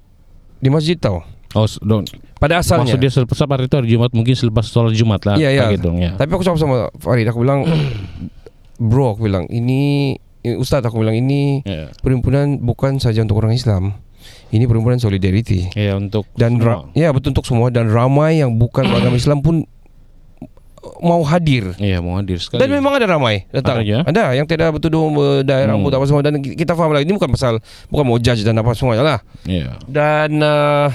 Di 0.58 0.68
masjid 0.68 0.98
tau 0.98 1.22
Oh, 1.52 1.68
don't. 1.84 2.08
Pada 2.40 2.58
asalnya 2.58 2.90
Maksud 2.90 2.98
dia 2.98 3.12
selepas 3.12 3.38
hari 3.38 3.68
itu 3.68 3.76
hari 3.76 3.88
Jumat 3.88 4.10
mungkin 4.12 4.34
selepas 4.34 4.64
sholat 4.64 4.96
Jumat 4.96 5.22
lah. 5.24 5.36
Ya 5.36 5.52
ya 5.52 5.70
Gitu, 5.70 5.94
ya. 5.94 6.16
Tapi 6.16 6.32
aku 6.32 6.42
cakap 6.42 6.58
sama 6.58 6.90
Farid 6.98 7.28
Aku 7.28 7.40
bilang 7.40 7.68
Bro 8.82 9.14
aku 9.14 9.28
bilang 9.28 9.46
Ini 9.46 10.16
ini, 10.42 10.56
Ustaz 10.56 10.82
aku 10.82 10.98
bilang 10.98 11.14
ini 11.14 11.62
Ya. 11.62 11.94
Perhimpunan 12.00 12.58
bukan 12.58 12.98
saja 12.98 13.22
untuk 13.22 13.38
orang 13.38 13.54
Islam 13.54 13.94
Ini 14.50 14.66
perhimpunan 14.66 14.98
solidarity 14.98 15.70
Ya 15.76 15.94
untuk 15.94 16.26
Dan 16.34 16.58
ra- 16.58 16.88
semua. 16.88 16.98
Ya 16.98 17.12
betul 17.12 17.30
untuk 17.32 17.46
semua 17.46 17.68
Dan 17.68 17.92
ramai 17.92 18.40
yang 18.40 18.56
bukan 18.56 18.88
beragama 18.90 19.14
Islam 19.14 19.44
pun 19.44 19.68
Mau 20.82 21.22
hadir 21.22 21.78
Iya 21.78 22.02
mau 22.02 22.18
hadir 22.18 22.42
sekali. 22.42 22.58
Dan 22.58 22.74
memang 22.74 22.98
ada 22.98 23.06
ramai 23.06 23.46
datang. 23.54 23.82
Ada 23.82 23.86
ya? 23.86 24.00
Ada 24.02 24.24
yang 24.34 24.50
tidak 24.50 24.74
bertudung 24.74 25.14
berdaya 25.14 25.70
Hmm. 25.70 25.78
rambut 25.78 25.94
apa 25.94 26.06
semua 26.10 26.26
dan 26.26 26.42
kita 26.42 26.74
faham 26.74 26.90
lah 26.90 27.06
ini 27.06 27.14
bukan 27.14 27.30
pasal 27.30 27.62
bukan 27.94 28.06
mau 28.06 28.18
judge 28.18 28.42
dan 28.42 28.58
apa 28.58 28.74
semua 28.74 28.98
lah. 28.98 29.22
Iya. 29.46 29.78
Dan 29.86 30.42
uh, 30.42 30.90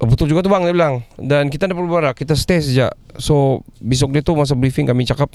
betul 0.00 0.32
juga 0.32 0.40
tu 0.40 0.48
bang 0.48 0.64
dia 0.64 0.72
bilang 0.72 0.94
dan 1.16 1.48
kita 1.48 1.68
tak 1.68 1.76
perlu 1.76 1.92
berharap 1.92 2.16
kita 2.16 2.32
stay 2.32 2.60
sejak. 2.60 2.92
So 3.20 3.60
besok 3.84 4.16
dia 4.16 4.24
tu 4.24 4.32
masa 4.32 4.56
briefing 4.56 4.88
kami 4.88 5.04
cakap 5.04 5.28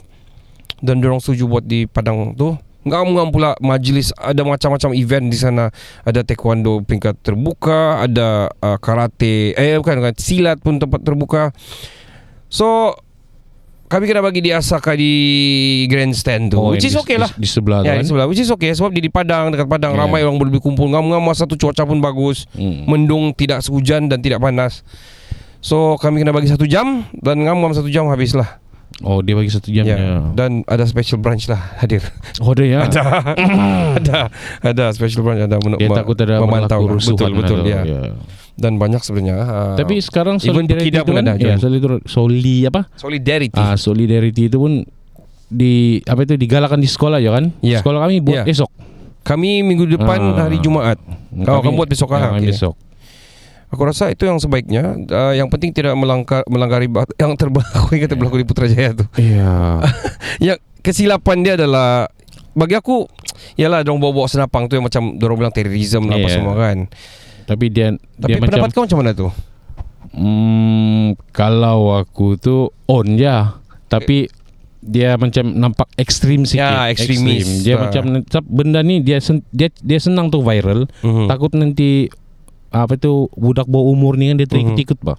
dan 0.81 0.97
dorong 0.97 1.21
setuju 1.21 1.45
buat 1.45 1.65
di 1.65 1.85
Padang 1.85 2.33
tu. 2.33 2.57
Ngam-ngam 2.79 3.29
pula 3.29 3.53
majlis 3.59 4.15
ada 4.15 4.39
macam-macam 4.41 4.95
event 4.95 5.27
di 5.27 5.37
sana. 5.37 5.67
Ada 6.01 6.23
taekwondo 6.23 6.81
peringkat 6.81 7.21
terbuka, 7.21 8.01
ada 8.01 8.47
uh, 8.63 8.79
karate, 8.79 9.51
eh 9.53 9.75
bukan, 9.77 9.99
bukan 9.99 10.15
silat 10.17 10.57
pun 10.63 10.79
tempat 10.79 11.03
terbuka. 11.03 11.51
So 12.47 12.95
kami 13.89 14.05
kena 14.05 14.21
bagi 14.21 14.39
di 14.39 14.49
Asaka 14.49 14.93
di 14.93 15.13
grandstand 15.85 16.53
tu 16.53 16.57
Oh, 16.57 16.69
Which 16.71 16.85
is 16.85 16.93
di- 16.93 16.99
okay 16.99 17.17
lah 17.17 17.25
Di, 17.27 17.41
di 17.41 17.49
sebelah 17.49 17.81
Ya 17.81 17.97
kan. 17.97 17.99
di 17.99 18.05
sebelah 18.05 18.25
Which 18.25 18.37
is 18.37 18.47
okay 18.47 18.69
Sebab 18.69 18.89
dia 18.89 19.01
di 19.01 19.09
Padang 19.09 19.49
Dekat 19.49 19.65
Padang 19.65 19.91
Ya. 19.91 19.99
Ramai 19.99 20.21
orang 20.21 20.37
boleh 20.37 20.57
kumpul 20.57 20.87
Ngam-ngam 20.87 21.17
masa 21.19 21.43
tu 21.43 21.57
cuaca 21.57 21.81
pun 21.83 21.97
bagus 21.97 22.45
Hmm. 22.51 22.85
Mendung 22.85 23.33
tidak 23.33 23.59
sehujan 23.59 24.05
Dan 24.05 24.21
tidak 24.21 24.39
panas 24.39 24.85
So 25.57 25.97
kami 25.97 26.21
kena 26.21 26.29
bagi 26.29 26.47
satu 26.47 26.63
jam 26.63 27.09
Dan 27.11 27.41
ngam-ngam 27.41 27.73
satu 27.73 27.89
jam 27.89 28.05
habis 28.07 28.31
lah 28.31 28.61
Oh 28.99 29.23
dia 29.23 29.31
bagi 29.31 29.47
satu 29.47 29.69
jam 29.69 29.83
ya. 29.83 29.95
ya. 29.95 30.19
Dan 30.29 30.61
ada 30.65 30.83
special 30.83 31.17
branch 31.17 31.47
lah 31.47 31.77
Hadir 31.77 32.03
Oh 32.37 32.51
ada 32.51 32.63
ya. 32.63 32.79
Ada 32.89 33.03
Ada 33.95 34.17
Ada 34.61 34.85
special 34.91 35.23
branch 35.23 35.41
Ada 35.41 35.55
men- 35.57 35.77
Dia 35.77 35.87
takut 35.89 36.17
ada 36.17 36.37
Memantau 36.37 36.83
rusuhan 36.83 37.15
Betul 37.15 37.31
betul 37.33 37.59
ya. 37.63 37.81
ya. 37.81 38.01
Dan 38.53 38.75
banyak 38.75 38.99
sebenarnya 38.99 39.37
uh, 39.39 39.75
Tapi 39.75 40.03
sekarang 40.03 40.35
even 40.37 40.67
solidarity 40.67 40.91
itu 40.91 41.01
pun 41.01 41.15
kan, 41.15 41.25
ada 41.29 41.39
ya, 41.39 41.55
solidarity, 41.55 42.03
soli 42.05 42.57
apa? 42.65 42.81
Solidarity 42.93 43.55
Ah, 43.55 43.75
solidarity 43.75 44.43
itu 44.45 44.57
pun 44.57 44.83
di 45.47 45.73
apa 46.03 46.21
itu 46.21 46.35
digalakan 46.35 46.77
di 46.77 46.85
sekolah 46.85 47.17
ya 47.17 47.31
kan? 47.31 47.55
Ya. 47.59 47.79
Sekolah 47.79 48.03
kami 48.03 48.19
buat 48.19 48.43
Ya. 48.43 48.51
esok. 48.51 48.67
Kami 49.21 49.63
minggu 49.63 49.87
depan 49.89 50.35
Ah. 50.35 50.43
hari 50.43 50.59
Jumaat 50.59 50.99
Kau 51.39 51.57
akan 51.57 51.71
buat 51.73 51.87
besok 51.87 52.11
ya, 52.11 52.19
ah, 52.19 52.21
kami 52.29 52.43
okey. 52.43 52.51
besok. 52.51 52.75
Aku 53.69 53.81
rasa 53.81 54.09
itu 54.09 54.23
yang 54.23 54.37
sebaiknya 54.37 54.97
uh, 54.97 55.29
Yang 55.31 55.47
penting 55.49 55.69
tidak 55.71 55.93
melanggar, 55.93 56.41
melanggar 56.45 56.81
Yang 57.21 57.31
terberlaku 57.37 57.93
Yang 57.93 58.09
terberlaku 58.11 58.37
di 58.37 58.45
Putrajaya 58.45 58.91
tu 58.91 59.05
Iya. 59.13 59.85
Yang 60.47 60.57
kesilapan 60.79 61.37
dia 61.39 61.53
adalah 61.53 62.09
Bagi 62.51 62.73
aku 62.73 63.05
Yalah 63.55 63.81
Diorang 63.81 64.01
bawa-bawa 64.01 64.25
senapang 64.25 64.65
tu 64.65 64.73
Yang 64.73 64.89
macam 64.89 65.03
Diorang 65.15 65.37
bilang 65.37 65.53
terorisme 65.53 66.05
lah 66.05 66.17
Apa 66.17 66.25
Yeah. 66.25 66.33
semua 66.33 66.53
kan 66.55 66.77
Tapi 67.45 67.65
dia 67.69 67.87
Tapi 67.93 68.25
dia 68.25 68.35
macam 68.35 68.45
pendapat 68.49 68.69
kau 68.71 68.83
macam 68.83 68.99
mana 68.99 69.11
tu? 69.13 69.27
Hmm, 70.09 71.13
kalau 71.29 71.93
aku 71.93 72.33
tu 72.35 72.55
on 72.83 73.07
ya. 73.13 73.61
Tapi 73.85 74.25
dia 74.79 75.13
macam 75.15 75.45
nampak 75.51 75.85
ekstrim 75.95 76.43
sikit. 76.43 76.61
Ya, 76.61 76.89
ekstremis. 76.89 77.45
Ekstrim. 77.45 77.61
Dia 77.61 77.73
Ah. 77.75 77.79
macam 77.85 78.03
macam 78.17 78.41
benda 78.43 78.79
ni 78.81 78.99
dia 78.99 79.19
sen, 79.19 79.45
dia 79.49 79.69
dia 79.75 79.99
senang 79.99 80.27
tu 80.27 80.39
viral. 80.39 80.89
Mhm. 80.99 81.27
Takut 81.27 81.51
nanti 81.53 82.09
apa 82.71 82.93
tu 82.95 83.27
budak 83.33 83.65
bawah 83.65 83.89
umur 83.89 84.13
ni 84.13 84.29
kan 84.29 84.37
dia 84.37 84.45
terikut-ikut 84.45 84.99
pak. 84.99 85.17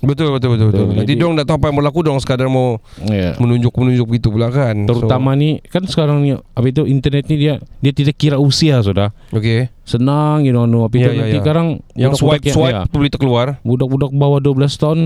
Betul 0.00 0.32
betul 0.32 0.56
betul 0.56 0.66
betul. 0.72 0.84
Betul. 0.88 0.96
Nanti 0.96 1.04
Jadi- 1.06 1.20
diorang 1.20 1.36
tak 1.36 1.44
tahu 1.44 1.56
apa 1.60 1.66
yang 1.68 1.76
berlaku 1.76 1.98
Diorang 2.00 2.22
sekadar 2.24 2.48
mau 2.48 2.80
Ya. 3.04 3.36
Menunjuk-menunjuk 3.36 4.08
gitu 4.16 4.32
pula 4.32 4.48
kan 4.48 4.88
Terutama 4.88 5.36
ni 5.36 5.60
kan 5.62 5.84
sekarang 5.84 6.24
ni 6.24 6.32
apa 6.32 6.66
itu 6.66 6.88
internet 6.88 7.28
ni 7.28 7.36
dia 7.36 7.60
dia 7.84 7.92
tidak 7.92 8.16
kira 8.16 8.40
usia 8.40 8.80
sudah. 8.80 9.12
so, 9.28 9.36
Okay 9.36 9.68
Senang 9.84 10.40
you 10.40 10.56
know 10.56 10.64
no 10.64 10.88
apa 10.88 10.96
itu 10.96 11.04
Ya, 11.04 11.12
ya, 11.12 11.20
nanti 11.20 11.36
ya. 11.36 11.42
sekarang 11.44 11.66
Yang 11.92 12.12
budak-budak 12.16 12.40
swipe-swipe 12.48 12.72
ya, 12.72 12.88
Boleh 12.88 13.10
terkeluar 13.12 13.46
budak-budak 13.60 14.10
bawah 14.10 14.40
12 14.40 14.72
tahun 14.72 14.98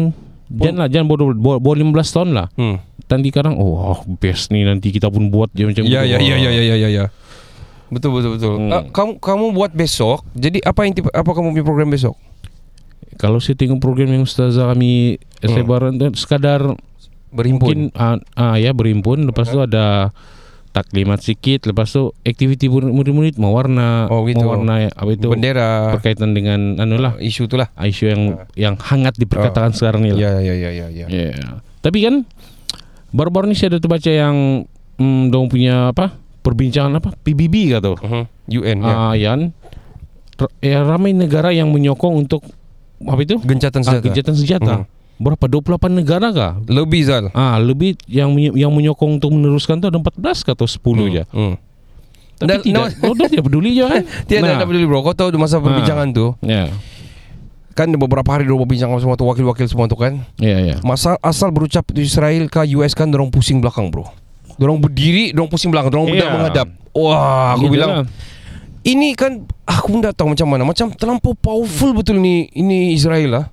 Jangan 0.46 0.76
lah 0.78 0.86
Jangan 0.86 1.06
bawah, 1.10 1.18
bawah, 1.34 1.58
bawah 1.58 1.76
15 1.76 2.14
tahun 2.14 2.28
lah 2.30 2.46
hmm. 2.54 2.76
Nanti 3.04 3.28
sekarang 3.34 3.54
Oh 3.58 3.98
best 4.14 4.54
ni 4.54 4.62
Nanti 4.62 4.94
kita 4.94 5.10
pun 5.10 5.26
buat 5.26 5.50
je 5.50 5.66
macam 5.66 5.82
Ya 5.82 6.06
gitu. 6.06 6.22
ya 6.22 6.36
ya 6.36 6.36
ya 6.38 6.62
ya 6.62 6.74
ya 6.78 6.88
ya. 6.88 7.04
Betul 7.94 8.10
betul 8.18 8.30
betul. 8.34 8.54
Hmm. 8.58 8.72
Ah, 8.74 8.82
kamu 8.90 9.22
kamu 9.22 9.44
buat 9.54 9.70
besok. 9.70 10.26
Jadi 10.34 10.58
apa 10.60 10.82
yang 10.82 10.92
tipe, 10.92 11.08
apa 11.08 11.30
kamu 11.30 11.54
punya 11.54 11.64
program 11.64 11.88
besok? 11.88 12.18
Kalau 13.14 13.38
saya 13.38 13.54
tengok 13.54 13.78
program 13.78 14.10
yang 14.10 14.26
Ustazah 14.26 14.74
kami 14.74 15.22
Hmm. 15.44 15.60
Sebaran 15.60 15.92
tu 15.94 16.08
Sekadar 16.16 16.72
Berhimpun. 17.28 17.92
Mungkin 17.92 17.94
ah, 17.94 18.16
ah, 18.32 18.56
Ya 18.56 18.72
berhimpun 18.72 19.28
Lepas 19.28 19.52
tu 19.52 19.60
ada 19.60 20.08
Taklimat 20.72 21.20
sikit 21.20 21.68
Lepas 21.68 21.92
tu 21.92 22.16
Aktiviti 22.24 22.64
murid-murid 22.66 23.36
Mewarna 23.36 24.08
Oh, 24.08 24.24
gitu. 24.24 24.40
Mewarna 24.40 24.88
Apa 24.88 25.12
itu 25.12 25.28
bendera 25.28 25.92
Berkaitan 25.92 26.32
dengan 26.32 26.80
Anu 26.80 26.96
lah 26.96 27.20
isu 27.20 27.44
tu 27.44 27.60
lah. 27.60 27.68
Isu 27.76 28.08
yang 28.08 28.22
Yang 28.56 28.74
hangat 28.88 29.14
diperkatakan 29.20 29.76
sekarang 29.76 30.08
ni 30.08 30.16
lah 30.16 30.24
Ya 30.24 30.32
ya 30.40 30.54
ya 30.56 30.70
ya 30.72 30.86
ya. 30.88 31.06
Ya. 31.12 31.60
Tapi 31.84 32.08
kan 32.08 32.24
baru-baru 33.12 33.52
ni 33.52 33.54
saya 33.54 33.76
ada 33.76 33.84
terbaca 33.84 34.08
yang 34.08 34.64
hmm, 34.96 35.28
dong 35.28 35.52
punya 35.52 35.92
apa? 35.92 36.16
Perbincangan 36.44 36.92
apa? 36.94 37.16
PBB 37.16 37.72
kata. 37.72 37.96
Uh-huh. 37.96 38.24
UN 38.46 38.78
ya. 38.78 38.92
Ah, 38.92 39.12
ya. 39.16 39.32
kan? 39.32 39.42
R- 40.36 40.54
ya 40.60 40.78
ramai 40.82 41.10
negara 41.10 41.50
yang 41.50 41.72
menyokong 41.72 42.20
untuk 42.20 42.44
apa 43.00 43.20
itu? 43.20 43.40
Gencatan 43.40 43.80
Ah, 43.80 43.86
senjata. 43.90 44.04
Gencatan 44.04 44.34
senjata. 44.36 44.74
Hmm. 44.78 44.86
Berapa 45.14 45.46
28 45.46 45.88
negara 45.94 46.28
kah? 46.28 46.52
Lebih 46.66 47.00
Zal. 47.02 47.30
Ah, 47.32 47.56
lebih 47.56 47.96
yang 48.04 48.28
yang 48.52 48.68
menyokong 48.68 49.16
untuk 49.16 49.30
meneruskan 49.30 49.78
tu 49.78 49.86
ada 49.86 49.96
14 49.96 50.20
kah 50.42 50.52
atau 50.52 50.66
10 50.66 50.84
je. 51.08 51.22
Hmm. 51.30 51.54
Tapi 52.34 52.50
Dan- 52.50 52.62
tidak. 52.62 52.82
Oh, 53.00 53.14
dia 53.14 53.30
tidak 53.30 53.46
peduli 53.46 53.70
je 53.72 53.84
kan? 53.86 54.02
Tiada 54.28 54.42
Nah. 54.44 54.54
nah. 54.58 54.66
peduli 54.66 54.84
bro. 54.84 55.00
Kau 55.00 55.14
tahu 55.14 55.32
masa 55.34 55.56
perbincangan 55.56 56.10
tu 56.10 56.34
Ya. 56.40 56.66
kan 57.72 57.90
beberapa 57.90 58.26
hari 58.28 58.44
dia 58.44 58.52
berbincang 58.52 58.86
sama 58.86 59.00
semua 59.00 59.14
tu 59.14 59.24
wakil-wakil 59.24 59.66
semua 59.66 59.86
tu 59.86 59.94
kan. 59.94 60.22
Ya, 60.36 60.58
ya. 60.60 60.76
Masa 60.82 61.14
asal 61.18 61.50
berucap 61.50 61.86
di 61.88 62.02
Israel 62.02 62.46
ke 62.46 62.62
US 62.74 62.92
kan 62.92 63.06
dorong 63.06 63.30
pusing 63.30 63.58
belakang 63.58 63.88
bro. 63.88 64.10
Dorong 64.56 64.78
berdiri, 64.78 65.30
dorong 65.30 65.48
pusing 65.48 65.68
belakang, 65.68 65.90
dorong 65.90 66.08
Ya. 66.08 66.20
yeah. 66.20 66.30
menghadap. 66.30 66.68
Wah, 66.90 67.52
aku 67.52 67.66
Gitu 67.66 67.74
bilang 67.74 67.90
lah. 67.92 68.04
ini 68.82 69.12
kan 69.12 69.32
aku 69.62 69.86
pun 69.88 70.00
tak 70.00 70.14
tahu 70.14 70.30
macam 70.30 70.46
mana. 70.46 70.62
Macam 70.62 70.90
terlampau 70.90 71.32
powerful 71.32 71.90
betul 71.92 72.16
ni 72.16 72.46
ini 72.50 72.92
Israel 72.92 73.30
lah. 73.32 73.46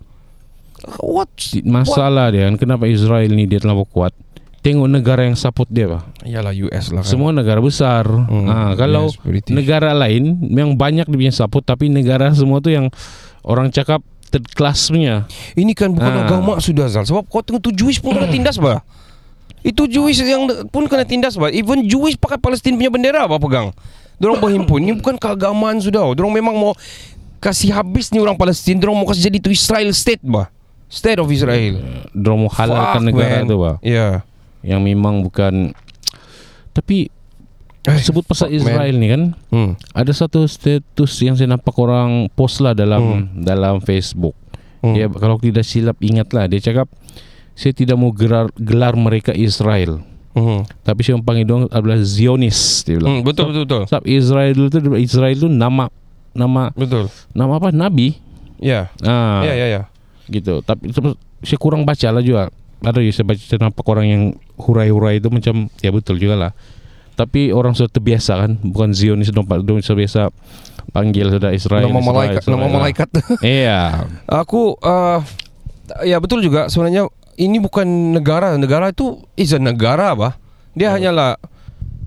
What? 0.97 1.29
masalah 1.63 2.29
dia 2.29 2.49
kan 2.49 2.57
kenapa 2.57 2.85
Israel 2.85 3.29
ni 3.29 3.45
dia 3.45 3.57
terlalu 3.57 3.85
kuat. 3.87 4.13
Tengok 4.61 4.85
negara 4.87 5.25
yang 5.25 5.33
support 5.33 5.65
dia 5.67 5.89
pak. 5.89 6.05
Iyalah 6.21 6.53
US 6.59 6.85
lah 6.89 7.01
kan. 7.01 7.09
Semua 7.09 7.29
negara 7.31 7.57
besar. 7.57 8.05
Hmm, 8.05 8.45
Ha, 8.45 8.73
kalau 8.75 9.09
yes, 9.09 9.17
British. 9.19 9.49
negara 9.51 9.89
lain 9.91 10.37
yang 10.47 10.73
banyak 10.75 11.05
dia 11.05 11.17
punya 11.19 11.33
support 11.33 11.63
tapi 11.63 11.85
negara 11.87 12.29
semua 12.31 12.61
tu 12.61 12.69
yang 12.69 12.93
orang 13.41 13.69
cakap 13.69 14.01
third 14.29 14.45
class 14.51 14.87
punya. 14.87 15.25
Ini 15.51 15.73
kan 15.73 15.89
bukan 15.91 16.13
Ah. 16.15 16.21
agama 16.23 16.53
sudah 16.57 16.85
Zal 16.87 17.03
Sebab 17.03 17.25
kau 17.25 17.41
tengok 17.41 17.57
tu 17.59 17.73
Jewish 17.73 17.97
pun 17.97 18.13
kena 18.13 18.29
tindas 18.31 18.57
bah 18.57 18.85
Itu 19.61 19.85
Jewish 19.85 20.21
yang 20.25 20.49
pun 20.73 20.89
kena 20.89 21.05
tindas 21.05 21.37
bah 21.37 21.53
Even 21.53 21.85
Jewish 21.85 22.17
pakai 22.17 22.41
Palestin 22.41 22.77
punya 22.77 22.89
bendera 22.89 23.29
bah 23.29 23.37
pegang 23.37 23.69
Diorang 24.17 24.41
berhimpun 24.41 24.81
Ini 24.81 24.93
bukan 24.97 25.21
keagamaan 25.21 25.77
sudah 25.77 26.05
Diorang 26.17 26.33
memang 26.33 26.55
mau 26.57 26.71
Kasih 27.41 27.73
habis 27.73 28.09
ni 28.13 28.21
orang 28.21 28.37
Palestin 28.37 28.77
Diorang 28.77 28.97
mau 28.97 29.05
kasih 29.09 29.29
jadi 29.29 29.37
tu 29.37 29.53
Israel 29.53 29.89
state 29.93 30.21
bah 30.25 30.49
State 30.89 31.21
of 31.21 31.29
Israel 31.29 31.77
Dia 32.09 32.33
mau 32.33 32.49
halalkan 32.49 33.01
Fuck, 33.01 33.07
negara 33.07 33.37
man. 33.41 33.49
tu 33.49 33.55
pak. 33.61 33.75
Ya 33.85 34.25
Yang 34.65 34.81
memang 34.81 35.15
bukan 35.25 35.73
tapi 36.71 37.11
Eh, 37.81 37.97
sebut 37.97 38.21
pasal 38.21 38.53
fuck, 38.53 38.61
man. 38.61 38.77
Israel 38.77 38.95
ni 39.01 39.07
kan 39.09 39.21
hmm. 39.49 39.71
ada 39.97 40.13
satu 40.13 40.45
status 40.45 41.11
yang 41.25 41.33
saya 41.33 41.49
nampak 41.49 41.73
orang 41.81 42.29
post 42.37 42.61
lah 42.61 42.77
dalam 42.77 43.25
dalam 43.33 43.81
Facebook. 43.81 44.37
Hmm. 44.85 44.93
Dia 44.93 45.09
kalau 45.09 45.41
tidak 45.41 45.65
silap 45.65 45.97
ingatlah 45.97 46.45
dia 46.45 46.61
cakap 46.61 46.85
saya 47.53 47.71
tidak 47.71 47.95
mau 47.95 48.09
gelar 48.09 48.49
gelar 48.55 48.93
mereka 48.95 49.31
Israel. 49.31 50.01
Hmm. 50.31 50.63
Tapi 50.87 51.03
saya 51.03 51.19
panggil 51.19 51.43
dong 51.43 51.61
adalah 51.67 51.99
Zionis 51.99 52.87
dia 52.87 52.95
bilang. 52.95 53.19
Hmm, 53.19 53.23
Betul 53.27 53.51
betul 53.51 53.63
betul 53.67 53.83
Sebab 53.91 54.03
Israel 54.07 54.55
itu 54.55 54.77
Israel 54.95 55.35
itu 55.35 55.47
nama 55.51 55.91
nama 56.31 56.71
Betul 56.71 57.11
nama 57.35 57.59
apa 57.59 57.75
nabi. 57.75 58.15
Ya 58.55 58.87
Ah, 59.03 59.43
Ya 59.43 59.53
ya 59.55 59.67
ya 59.67 59.81
gitu. 60.31 60.63
Tapi 60.63 60.87
saya 61.43 61.59
kurang 61.59 61.83
baca 61.83 62.07
lah 62.07 62.23
juga. 62.23 62.47
Ada 62.79 63.03
ya 63.03 63.11
saya 63.11 63.27
baca 63.27 63.43
nampak 63.59 63.85
orang 63.85 64.05
yang 64.07 64.23
hurai-hurai 64.55 65.19
itu 65.19 65.27
macam 65.27 65.67
ya 65.83 65.91
betul 65.91 66.15
juga 66.15 66.39
lah. 66.39 66.51
Tapi 67.11 67.51
orang 67.51 67.75
sudah 67.75 67.91
terbiasa 67.91 68.39
kan, 68.39 68.55
bukan 68.63 68.95
Zionis 68.95 69.29
dong, 69.29 69.43
Pak. 69.45 69.61
Dong 69.67 69.83
sudah 69.83 69.99
biasa 69.99 70.21
panggil 70.89 71.27
sudah 71.27 71.51
Israel. 71.51 71.91
Nama 71.91 72.01
malaikat 72.01 72.41
Israel 72.41 72.55
Nama 72.57 72.67
malaikat 72.71 73.07
Iya. 73.43 73.81
Aku 74.41 74.79
uh, 74.79 75.19
Ya 76.07 76.23
betul 76.23 76.39
juga 76.39 76.71
Sebenarnya 76.71 77.11
Ini 77.37 77.57
bukan 77.63 78.15
negara. 78.15 78.55
Negara 78.59 78.91
itu 78.91 79.19
Is 79.39 79.55
a 79.55 79.59
negara 79.59 80.11
bah 80.15 80.35
Dia 80.75 80.91
hanyalah 80.95 81.39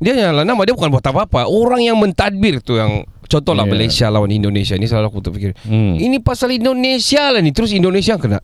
Dia 0.02 0.12
hanyalah 0.16 0.45
nama. 0.45 0.61
Dia 0.64 0.75
bukan 0.76 0.90
buat 0.93 1.04
apa-apa. 1.04 1.49
Orang 1.49 1.81
yang 1.81 1.97
mentadbir 1.97 2.61
tu 2.61 2.76
Yang 2.76 3.09
Contohlah 3.25 3.64
Ya. 3.64 3.71
Malaysia 3.73 4.07
lawan 4.12 4.31
Indonesia. 4.31 4.76
Ni 4.76 4.85
selalu 4.85 5.09
aku 5.11 5.21
terfikir. 5.25 5.57
Hmm. 5.64 5.97
Ini 5.97 6.21
pasal 6.21 6.52
Indonesia 6.54 7.33
lah 7.33 7.40
ni. 7.40 7.50
Terus 7.57 7.73
Indonesia 7.73 8.14
yang 8.14 8.23
kena? 8.23 8.40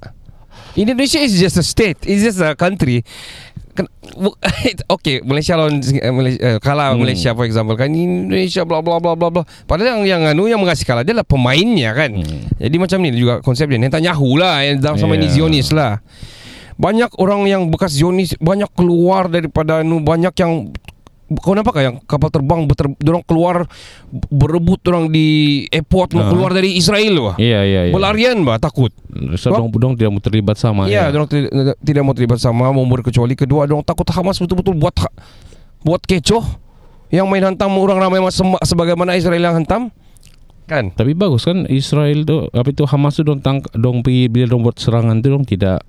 Indonesia 0.75 1.21
is 1.21 1.37
just 1.37 1.61
a 1.61 1.65
state. 1.67 2.01
It's 2.09 2.25
just 2.25 2.41
a 2.41 2.57
country. 2.57 3.05
Okay 4.99 5.23
Malaysia 5.25 5.55
lawan 5.57 5.81
eh, 5.81 6.13
Malaysia, 6.13 6.41
eh, 6.43 6.59
Kalah 6.61 6.93
Hmm. 6.93 7.07
Malaysia 7.07 7.31
for 7.33 7.47
example 7.47 7.77
kan? 7.79 7.89
Indonesia 7.93 8.67
bla 8.67 8.83
bla 8.83 8.99
bla 8.99 9.15
bla 9.15 9.29
bla. 9.31 9.43
Padahal 9.65 10.01
yang 10.01 10.03
yang 10.05 10.23
anu 10.35 10.51
Yang 10.51 10.61
mengasih 10.61 10.85
kalah 10.85 11.05
Dia 11.07 11.17
lah 11.17 11.25
pemainnya 11.25 11.95
kan? 11.95 12.11
Hmm. 12.19 12.51
Jadi 12.59 12.77
macam 12.77 12.99
ni 13.01 13.15
juga 13.15 13.35
konsep 13.41 13.71
dia. 13.71 13.79
Netanyahu 13.79 14.37
lah 14.37 14.65
Yang 14.67 14.77
dalam 14.85 14.97
sama 14.99 15.15
ini 15.17 15.31
Yeah. 15.31 15.47
Zionis 15.47 15.71
lah 15.71 16.03
banyak 16.81 17.13
orang 17.15 17.45
yang 17.45 17.69
bekas 17.69 17.93
Zionis 17.93 18.33
banyak 18.41 18.73
keluar 18.73 19.29
daripada 19.29 19.85
anu 19.85 20.01
banyak 20.01 20.33
yang 20.35 20.73
kau 21.31 21.55
nampak 21.55 21.71
kan 21.73 21.83
yang 21.85 21.97
kapal 22.03 22.27
terbang 22.27 22.67
beter, 22.67 22.91
dorang 22.99 23.23
keluar 23.23 23.63
berebut 24.11 24.83
orang 24.85 25.07
di 25.07 25.27
airport 25.71 26.11
mau 26.11 26.25
Ah. 26.25 26.29
keluar 26.29 26.51
dari 26.51 26.75
Israel 26.75 27.15
wah. 27.23 27.37
Iya 27.39 27.63
iya 27.63 27.81
iya. 27.87 27.93
Berlarian 27.93 28.43
bah 28.43 28.59
takut. 28.59 28.91
So, 29.37 29.53
dong, 29.53 29.71
dong 29.71 29.95
tidak 29.95 30.11
mau 30.11 30.19
terlibat 30.19 30.57
sama 30.57 30.89
Ya, 30.89 31.07
dorang 31.07 31.29
tidak, 31.29 31.79
tidak 31.79 32.03
mau 32.03 32.15
terlibat 32.15 32.39
sama 32.39 32.71
mau 32.71 32.83
berkecuali 32.85 33.35
kedua 33.35 33.63
dorang 33.63 33.85
takut 33.85 34.09
Hamas 34.09 34.39
betul-betul 34.39 34.75
buat 34.75 34.97
ha- 34.99 35.15
buat 35.81 36.03
kecoh 36.03 36.43
yang 37.11 37.27
main 37.27 37.45
hantam 37.45 37.71
orang 37.75 38.01
ramai 38.01 38.19
mas- 38.19 38.35
sem- 38.35 38.63
sebagaimana 38.65 39.15
Israel 39.15 39.39
yang 39.41 39.55
hantam. 39.57 39.95
Kan? 40.65 40.91
Tapi 40.91 41.15
bagus 41.15 41.43
kan 41.45 41.67
Israel 41.67 42.23
tu 42.23 42.47
apa 42.49 42.67
itu 42.67 42.83
Hamas 42.83 43.15
tu 43.15 43.23
dong 43.23 43.39
tang 43.39 43.59
dong 43.73 44.03
pergi 44.03 44.27
bila 44.27 44.47
dong 44.49 44.63
buat 44.63 44.75
serangan 44.75 45.19
tu 45.19 45.29
dong 45.29 45.43
tidak 45.43 45.83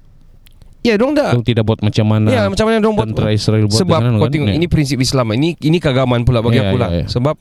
Ya, 0.81 0.97
dorang 0.97 1.13
dah 1.13 1.29
dong 1.31 1.43
tidak 1.43 1.61
buat 1.61 1.79
macam 1.79 2.05
mana 2.05 2.27
Ya, 2.27 2.41
macam 2.45 2.65
mana 2.65 2.77
dorang 2.77 2.95
buat 2.95 3.07
tentara 3.07 3.29
Israel 3.29 3.65
buat 3.65 3.77
Sebab 3.77 3.99
kau 4.01 4.17
kan? 4.19 4.29
tengok 4.29 4.49
Ya. 4.49 4.55
ini 4.55 4.65
prinsip 4.65 4.97
Islam 4.97 5.29
ini 5.31 5.53
ini 5.59 5.77
keagamaan 5.77 6.21
pula 6.21 6.39
bagi 6.39 6.57
Ya, 6.57 6.67
aku 6.67 6.77
lah. 6.77 6.89
ya, 6.89 6.97
ya. 6.97 7.05
Sebab 7.07 7.37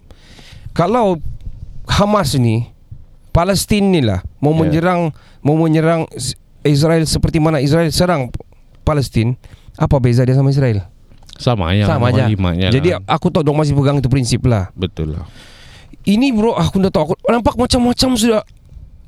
kalau 0.71 1.17
Hamas 1.87 2.37
ni 2.37 2.69
Palestin 3.31 3.89
ni 3.89 4.01
lah 4.01 4.21
mau 4.39 4.53
Ya. 4.53 4.59
menyerang 4.61 5.01
mau 5.41 5.57
menyerang 5.57 6.05
Israel 6.61 7.03
seperti 7.03 7.39
mana 7.39 7.59
Israel 7.59 7.89
serang 7.89 8.29
Palestin, 8.83 9.41
apa 9.75 9.97
beza 9.97 10.21
dia 10.21 10.35
sama 10.35 10.51
Israel? 10.51 10.85
sama 11.33 11.73
ya 11.73 11.89
Sama 11.89 12.13
aja. 12.13 12.29
limanya 12.29 12.69
Jadi 12.69 12.93
lah. 12.93 13.01
aku 13.09 13.33
tahu 13.33 13.41
dong 13.41 13.57
masih 13.57 13.73
pegang 13.73 13.97
itu 13.97 14.07
prinsip 14.07 14.45
lah. 14.45 14.69
betul 14.75 15.17
lah 15.17 15.25
Ini 16.03 16.29
bro 16.31 16.53
aku 16.53 16.77
dah 16.79 16.89
tahu 16.91 17.03
aku 17.09 17.25
nampak 17.27 17.57
macam-macam 17.57 18.11
sudah 18.13 18.41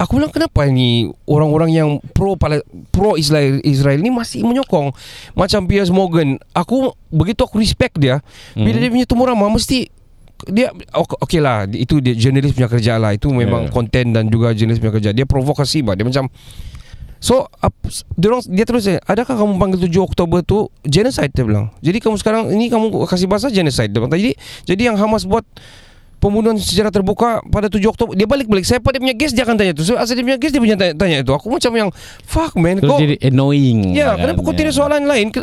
Aku 0.02 0.18
bilang 0.18 0.34
kenapa 0.34 0.66
ni 0.66 1.06
orang-orang 1.24 1.70
yang 1.70 1.88
pro 2.10 2.34
Pala- 2.34 2.66
pro 2.90 3.14
Israel 3.14 3.62
Israel 3.62 4.02
ni 4.02 4.10
masih 4.10 4.42
menyokong 4.42 4.90
macam 5.32 5.62
Piers 5.62 5.94
Morgan. 5.94 6.42
Aku 6.50 6.90
begitu 7.06 7.46
aku 7.46 7.62
respect 7.62 7.94
dia. 7.96 8.18
Bila 8.52 8.74
Mhm. 8.74 8.82
dia 8.82 8.90
punya 8.90 9.06
tumbuh 9.06 9.30
ramah 9.30 9.46
mesti 9.46 9.86
dia 10.50 10.74
ok- 10.90 11.22
okey 11.22 11.38
lah 11.38 11.70
itu 11.70 12.02
dia 12.02 12.18
jurnalis 12.18 12.50
punya 12.50 12.66
kerja 12.66 12.98
lah 12.98 13.14
itu 13.14 13.30
memang 13.30 13.70
Yeah. 13.70 13.72
konten 13.72 14.10
dan 14.10 14.26
juga 14.26 14.50
jurnalis 14.50 14.82
punya 14.82 14.98
kerja 14.98 15.14
dia 15.14 15.22
provokasi 15.22 15.86
bah 15.86 15.94
dia 15.94 16.02
macam 16.02 16.26
so 17.22 17.46
up, 17.62 17.70
dia 18.18 18.26
orang 18.26 18.42
dia 18.50 18.66
terus 18.66 18.90
adakah 19.06 19.38
kamu 19.38 19.54
panggil 19.54 19.86
7 19.86 20.02
Oktober 20.02 20.42
tu 20.42 20.66
genocide 20.82 21.30
dia 21.30 21.46
bilang 21.46 21.70
jadi 21.78 22.02
kamu 22.02 22.18
sekarang 22.18 22.50
ini 22.50 22.66
kamu 22.66 22.90
kasih 23.06 23.30
bahasa 23.30 23.54
genocide 23.54 23.94
dia 23.94 24.02
bilang 24.02 24.10
jadi 24.10 24.34
jadi 24.66 24.82
yang 24.90 24.98
Hamas 24.98 25.22
buat 25.22 25.46
pembunuhan 26.22 26.54
secara 26.54 26.88
terbuka 26.88 27.42
pada 27.44 27.66
7 27.66 27.82
Oktober 27.82 28.14
dia 28.14 28.24
balik-balik 28.24 28.62
saya 28.62 28.78
pada 28.78 28.96
punya 28.96 29.10
guest 29.10 29.34
dia 29.34 29.42
akan 29.42 29.58
tanya 29.58 29.74
tu 29.74 29.82
so, 29.82 29.98
asal 29.98 30.14
dia 30.14 30.22
punya 30.22 30.38
guest 30.38 30.54
dia 30.54 30.62
punya 30.62 30.78
tanya, 30.78 30.94
tanya 30.94 31.16
itu 31.18 31.32
aku 31.34 31.50
macam 31.50 31.72
yang 31.74 31.90
fuck 32.22 32.54
man 32.54 32.78
terus 32.78 32.86
kau 32.86 32.96
jadi 32.96 33.18
annoying 33.20 33.90
Ya, 33.90 34.14
kan? 34.14 34.22
kenapa 34.22 34.40
kau 34.40 34.54
Ya. 34.54 34.58
tidak 34.62 34.72
soalan 34.72 35.02
lain? 35.02 35.34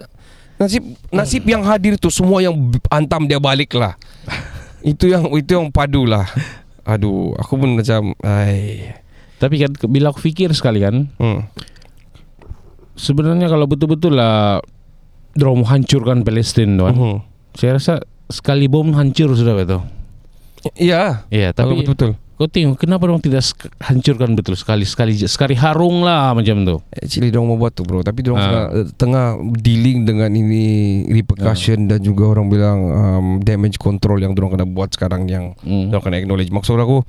Nasib 0.55 0.83
nasib 1.09 1.43
yang 1.43 1.61
hadir 1.61 1.95
tu 1.95 2.07
semua 2.07 2.39
yang 2.39 2.55
antam 2.89 3.23
dia 3.23 3.37
balik 3.37 3.75
lah. 3.75 3.99
itu 4.81 5.07
yang 5.07 5.27
itu 5.31 5.51
yang 5.53 5.67
padu 5.67 6.03
lah. 6.03 6.27
Aduh, 6.83 7.35
aku 7.35 7.55
pun 7.55 7.75
macam 7.75 8.15
ai. 8.21 8.95
tapi 9.35 9.55
kan 9.55 9.71
bila 9.85 10.09
aku 10.09 10.19
fikir 10.21 10.51
sekali 10.51 10.79
kan 10.79 11.07
Hmm. 11.15 11.47
sebenarnya 12.93 13.47
kalau 13.47 13.65
betul-betul 13.65 14.11
lah 14.11 14.59
dong 15.31 15.63
hancurkan 15.63 16.23
Palestin 16.23 16.75
tu 16.75 16.83
kan 16.83 16.95
Mhm. 16.95 17.17
saya 17.55 17.71
rasa 17.75 17.93
sekali 18.27 18.67
bom 18.67 18.91
hancur 18.91 19.31
sudah 19.31 19.55
betul 19.55 19.81
Ya, 20.73 21.23
Iya, 21.27 21.49
tapi 21.49 21.71
tapi 21.77 21.87
betul. 21.87 22.11
kau 22.33 22.45
tengok 22.45 22.75
kenapa 22.77 23.03
dong 23.03 23.19
tidak 23.19 23.43
hancurkan 23.79 24.31
betul 24.31 24.53
sekali 24.53 24.83
sekali 24.83 25.11
sekali 25.17 25.53
harung 25.53 26.01
lah 26.01 26.31
macam 26.31 26.55
tu. 26.61 26.75
Actually 26.89 27.29
dong 27.29 27.45
mau 27.45 27.55
buat 27.55 27.71
tu 27.71 27.81
bro, 27.81 27.99
tapi 27.99 28.21
dong 28.21 28.35
Ah. 28.35 28.43
tengah, 28.43 28.65
tengah 28.93 29.25
dealing 29.55 30.03
dengan 30.03 30.27
ini 30.29 30.63
repercussion 31.09 31.85
dan 31.85 31.99
juga 31.99 32.27
orang 32.29 32.47
bilang 32.47 32.79
um, 32.81 33.25
damage 33.37 33.75
control 33.75 34.17
yang 34.17 34.31
dong 34.31 34.49
kena 34.49 34.63
buat 34.63 34.87
sekarang 34.89 35.25
yang 35.25 35.51
Hmm. 35.59 35.87
Diorang 35.87 35.99
kena 36.01 36.17
acknowledge 36.17 36.47
Maksud 36.49 36.75
aku 36.75 37.03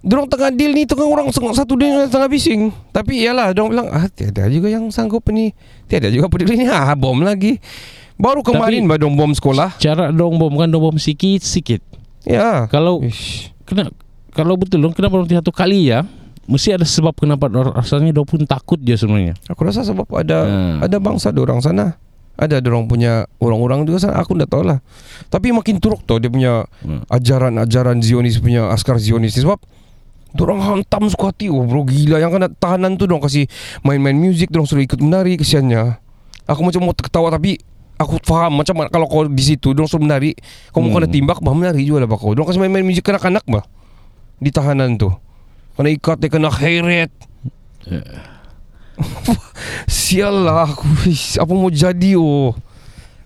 Diorang 0.00 0.24
tengah 0.26 0.48
deal 0.50 0.72
ni 0.72 0.84
Tengah 0.84 1.04
orang 1.04 1.28
seng- 1.28 1.52
Satu 1.52 1.76
dia 1.76 1.92
yang 1.94 2.08
tengah 2.08 2.24
bising 2.26 2.72
Tapi 2.88 3.20
iyalah 3.20 3.52
Diorang 3.52 3.68
bilang 3.70 3.88
ah, 3.90 4.08
Tiada 4.08 4.48
juga 4.48 4.66
yang 4.66 4.88
sanggup 4.88 5.28
ni 5.28 5.52
Tiada 5.84 6.08
juga 6.08 6.24
peduli 6.26 6.56
ni 6.56 6.64
ah, 6.64 6.92
Bom 6.94 7.20
lagi 7.20 7.60
Baru 8.16 8.40
kemarin 8.40 8.88
Tapi- 8.88 8.96
bom 9.12 9.28
sekolah 9.30 9.76
Cara 9.76 10.08
dong 10.08 10.36
bom 10.36 10.52
kan 10.54 10.66
dong 10.66 10.80
bom 10.82 10.96
sikit 10.96 11.40
sikit. 11.40 11.84
Ya 12.24 12.68
Kalau 12.68 13.00
Ish. 13.00 13.52
kena 13.64 13.88
kalau 14.30 14.54
betul 14.54 14.78
dong 14.78 14.94
kenapa 14.94 15.20
tidak 15.26 15.42
satu 15.42 15.52
kali 15.52 15.90
ya? 15.90 16.06
Mesti 16.46 16.74
ada 16.74 16.86
sebab 16.86 17.14
kenapa 17.14 17.46
rasanya 17.50 18.10
dong 18.10 18.26
pun 18.26 18.42
takut 18.42 18.78
dia 18.78 18.98
sebenarnya. 18.98 19.38
Aku 19.46 19.62
rasa 19.62 19.82
sebab 19.82 20.06
ada 20.14 20.46
Hmm. 20.46 20.78
Ada 20.82 20.98
bangsa 20.98 21.30
orang 21.30 21.62
sana 21.62 21.98
ada 22.40 22.56
orang 22.64 22.88
punya 22.88 23.28
orang-orang 23.36 23.84
juga 23.84 24.00
sana 24.00 24.16
aku 24.16 24.32
tak 24.34 24.48
tahu 24.48 24.64
lah. 24.64 24.80
Tapi 25.28 25.52
makin 25.52 25.76
turuk 25.76 26.02
tau 26.08 26.16
dia 26.16 26.30
punya 26.30 26.64
Hmm. 26.82 27.04
ajaran-ajaran 27.06 28.00
Zionis 28.00 28.38
punya 28.38 28.70
askar 28.70 28.98
Zionis 28.98 29.34
ni 29.34 29.42
sebab 29.42 29.60
Dorang 30.30 30.62
hantam 30.62 31.10
suka 31.10 31.34
hati 31.34 31.50
Oh 31.50 31.66
bro 31.66 31.82
gila 31.82 32.22
Yang 32.22 32.38
kena 32.38 32.48
tahanan 32.54 32.94
tu 32.94 33.10
Dorang 33.10 33.18
kasih 33.18 33.50
Main-main 33.82 34.14
music 34.14 34.54
Dorang 34.54 34.62
suruh 34.62 34.78
ikut 34.78 35.02
menari 35.02 35.34
Kesiannya 35.34 35.98
Aku 36.46 36.62
macam 36.62 36.86
mau 36.86 36.94
ketawa 36.94 37.34
Tapi 37.34 37.58
Aku 38.00 38.16
faham 38.20 38.56
Macam 38.56 38.74
mana 38.74 38.88
kalau 38.88 39.04
kau 39.04 39.28
di 39.28 39.44
situ 39.44 39.76
Dorang 39.76 39.86
suruh 39.86 40.00
menari 40.00 40.32
Kau 40.72 40.80
Hmm. 40.80 40.90
kena 40.90 41.06
timbak 41.06 41.38
Bah 41.38 41.52
menari 41.52 41.84
juga 41.84 42.02
lah 42.02 42.08
bah 42.08 42.16
kau 42.16 42.32
Dorang 42.32 42.48
kasih 42.48 42.58
main-main 42.58 42.82
music 42.82 43.04
kanak-kanak 43.04 43.44
bah 43.44 43.62
Di 44.40 44.48
tahanan 44.48 44.96
tu 44.96 45.12
Kena 45.76 45.92
ikat 45.92 46.16
Dia 46.18 46.28
kena 46.28 46.48
heret 46.48 47.12
Sial 49.88 50.44
lah 50.44 50.68
aku 50.68 50.84
Apa 51.36 51.52
mau 51.52 51.68
jadi 51.68 52.16
oh 52.16 52.52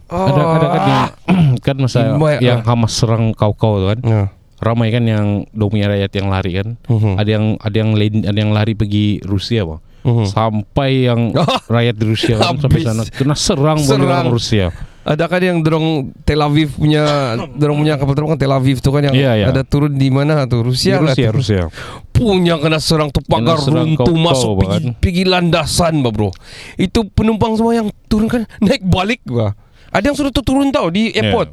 Ada 0.06 0.42
ada 0.42 0.66
kan 0.68 0.82
yang 0.84 1.04
kan 1.66 1.76
masa 1.80 1.98
Baik, 2.14 2.38
yang 2.44 2.60
ah. 2.60 2.66
Hamas 2.68 2.92
serang 2.92 3.32
kau-kau 3.32 3.80
tu 3.80 3.86
kan. 3.88 4.00
Ya. 4.04 4.22
Ramai 4.60 4.92
kan 4.92 5.02
yang 5.02 5.48
dong 5.50 5.72
punya 5.72 5.88
rakyat 5.88 6.12
yang 6.14 6.28
lari 6.28 6.52
kan. 6.54 6.76
Mhm. 6.86 7.16
Ada 7.18 7.30
yang 7.32 7.44
ada 7.58 7.76
yang 7.76 7.90
lain 7.96 8.14
ada 8.22 8.38
yang 8.38 8.52
lari 8.52 8.76
pergi 8.76 9.24
Rusia 9.24 9.64
bang. 9.64 9.80
Mhm. 10.04 10.28
Sampai 10.28 11.08
yang 11.08 11.32
rakyat 11.74 11.94
di 11.96 12.04
Rusia 12.04 12.36
kan 12.36 12.60
sampai 12.60 12.80
sana 12.84 13.02
kena 13.08 13.32
serang, 13.32 13.80
orang 13.80 14.28
Rusia. 14.28 14.68
Adakah 15.04 15.36
dia 15.36 15.52
yang 15.52 15.60
dorong 15.60 16.16
Tel 16.24 16.40
Aviv 16.40 16.80
punya 16.80 17.36
dorong 17.52 17.84
punya 17.84 18.00
kapal 18.00 18.16
terbang 18.16 18.32
kan 18.32 18.40
Tel 18.40 18.52
Aviv 18.52 18.80
tu 18.80 18.88
kan 18.88 19.04
yang 19.04 19.12
Iya, 19.12 19.32
iya. 19.36 19.46
ada 19.52 19.60
turun 19.60 19.92
di 19.96 20.08
mana 20.08 20.48
tu 20.48 20.64
Rusia 20.64 20.96
Di 20.96 21.04
Rusia, 21.04 21.28
lah 21.28 21.32
tu. 21.32 21.36
Rusia. 21.40 21.62
Punya 22.08 22.56
kena 22.56 22.80
serang 22.80 23.12
tu 23.12 23.20
pagar 23.20 23.60
runtuh 23.60 24.16
masuk 24.16 24.64
kan? 24.64 24.80
pergi, 24.80 24.96
pergi 24.96 25.22
landasan 25.28 26.00
bah 26.00 26.08
bro. 26.08 26.32
Itu 26.76 27.04
penumpang 27.06 27.52
semua 27.52 27.76
yang 27.76 27.92
turun 28.08 28.32
kan 28.32 28.48
naik 28.64 28.80
balik 28.84 29.20
bah. 29.28 29.52
Ada 29.88 30.08
yang 30.08 30.16
sudah 30.16 30.32
tu 30.32 30.40
turun 30.40 30.72
tau 30.72 30.88
di 30.88 31.12
airport. 31.12 31.52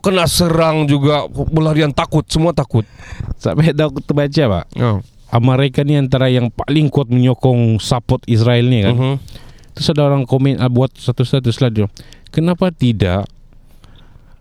Kena 0.00 0.26
serang 0.26 0.88
juga 0.88 1.28
berlarian 1.28 1.94
takut 1.94 2.26
semua 2.26 2.50
takut. 2.50 2.82
Sampai 3.38 3.70
dah 3.70 3.86
aku 3.86 4.02
terbaca 4.02 4.42
pak. 4.58 4.64
Oh. 4.78 4.98
Amerika 5.30 5.80
ni 5.80 5.94
antara 5.94 6.26
yang 6.26 6.50
paling 6.50 6.86
kuat 6.86 7.06
menyokong 7.06 7.78
support 7.78 8.22
Israel 8.26 8.66
ni 8.66 8.82
kan. 8.82 8.94
Mhm. 8.94 9.14
Terus 9.72 9.88
ada 9.88 10.02
orang 10.04 10.26
komen 10.26 10.58
ah, 10.58 10.66
buat 10.66 10.90
satu 10.92 11.22
status 11.22 11.56
lah 11.58 11.70
dia. 11.70 11.86
Kenapa 12.28 12.68
tidak 12.68 13.30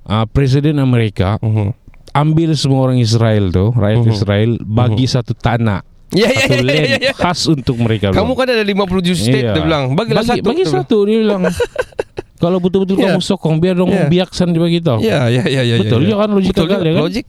ah, 0.04 0.26
Presiden 0.26 0.78
Amerika 0.78 1.38
Mhm. 1.40 1.78
ambil 2.12 2.50
semua 2.54 2.84
orang 2.84 2.98
Israel 2.98 3.50
tu, 3.50 3.70
rakyat 3.70 4.02
Mhm. 4.02 4.12
Israel 4.12 4.52
bagi 4.60 5.06
satu 5.06 5.32
tanah 5.32 5.86
Ya 6.10 6.26
ya 6.26 6.42
ya, 6.50 6.58
land 6.66 6.86
ya, 6.90 6.98
ya. 7.00 7.14
khas 7.14 7.46
untuk 7.46 7.78
mereka. 7.78 8.10
Kamu 8.10 8.34
kan 8.34 8.50
ada 8.50 8.66
57 8.66 9.14
state 9.14 9.46
Iya. 9.46 9.54
dia 9.54 9.62
bilang. 9.62 9.94
Bagilah 9.94 10.26
bagi, 10.26 10.42
satu. 10.42 10.46
Bagi 10.50 10.64
satu 10.66 10.98
dia 11.06 11.22
bilang. 11.22 11.46
Kalau 12.42 12.58
betul-betul 12.58 12.98
Ya. 12.98 13.14
kamu 13.14 13.22
sokong 13.22 13.62
biar 13.62 13.78
dong 13.78 13.94
Ya. 13.94 14.10
biaksan 14.10 14.50
dibagi 14.50 14.82
tahu. 14.82 15.06
bilang. 15.06 15.30
Ya 15.30 15.44
ya 15.44 15.44
ya 15.46 15.62
ya. 15.62 15.76
Betul 15.78 16.02
ya, 16.02 16.06
juga 16.10 16.18
kan, 16.26 16.30
logik 16.34 16.50
Betul 16.50 16.66
gagal 16.66 16.82
ya 16.82 16.92
kan? 16.98 17.04
Logik. 17.06 17.26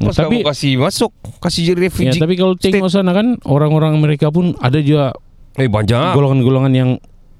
Pas 0.00 0.14
tapi 0.14 0.40
kamu 0.40 0.46
kasih 0.46 0.72
masuk, 0.76 1.10
kasih 1.38 1.62
jadi 1.66 1.74
ya, 1.74 1.84
refugee. 1.84 2.20
tapi 2.20 2.34
kalau 2.34 2.54
tengok 2.54 2.86
sana 2.86 3.10
kan 3.10 3.34
orang-orang 3.42 3.98
mereka 3.98 4.30
pun 4.30 4.54
ada 4.56 4.78
juga 4.78 5.10
eh 5.54 5.66
banyak. 5.66 6.14
golongan-golongan 6.14 6.72
yang 6.72 6.90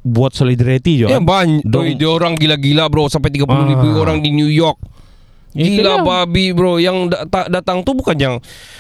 buat 0.00 0.32
solidarity 0.32 1.04
juga. 1.04 1.10
Ya 1.10 1.20
banyak 1.20 1.62
Dong- 1.62 1.86
Dong. 1.86 1.98
Dia 1.98 2.08
orang 2.08 2.32
gila-gila 2.34 2.86
bro 2.86 3.06
Sampai 3.06 3.28
30 3.28 3.46
Ah. 3.52 3.68
ribu 3.68 3.86
orang 3.94 4.18
di 4.18 4.30
New 4.30 4.48
York 4.48 4.78
Gila 5.50 5.64
Itulah. 5.96 6.04
babi 6.24 6.50
bro 6.50 6.76
Yang 6.76 6.96
da- 7.08 7.24
ta- 7.24 7.48
datang 7.48 7.80
tu 7.80 7.92
bukan 7.92 8.14
yang 8.14 8.34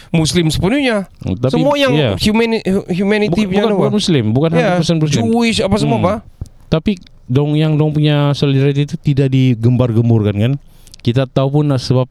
Muslim 0.08 0.48
sepenuhnya 0.48 1.06
Tapi, 1.20 1.52
Semua 1.52 1.74
yang 1.74 1.92
ya. 1.92 2.12
humani- 2.16 2.64
humanity 2.88 3.44
bukan, 3.44 3.50
punya 3.50 3.62
bukan, 3.62 3.76
bukan 3.76 3.92
muslim, 3.92 4.24
bukan 4.30 4.48
Ya, 4.52 4.78
100% 4.78 4.98
muslim. 4.98 5.22
Jewish 5.22 5.58
apa 5.60 5.76
semua 5.76 5.96
Hmm. 5.96 6.06
apa 6.06 6.14
Tapi 6.68 6.92
dong 7.24 7.54
yang 7.54 7.74
dong 7.74 7.92
punya 7.92 8.32
solidarity 8.32 8.84
itu 8.84 8.96
tidak 8.96 9.28
digembar-gemburkan 9.28 10.34
kan. 10.34 10.52
Kita 10.98 11.24
tahu 11.24 11.60
pun 11.60 11.72
sebab 11.72 12.08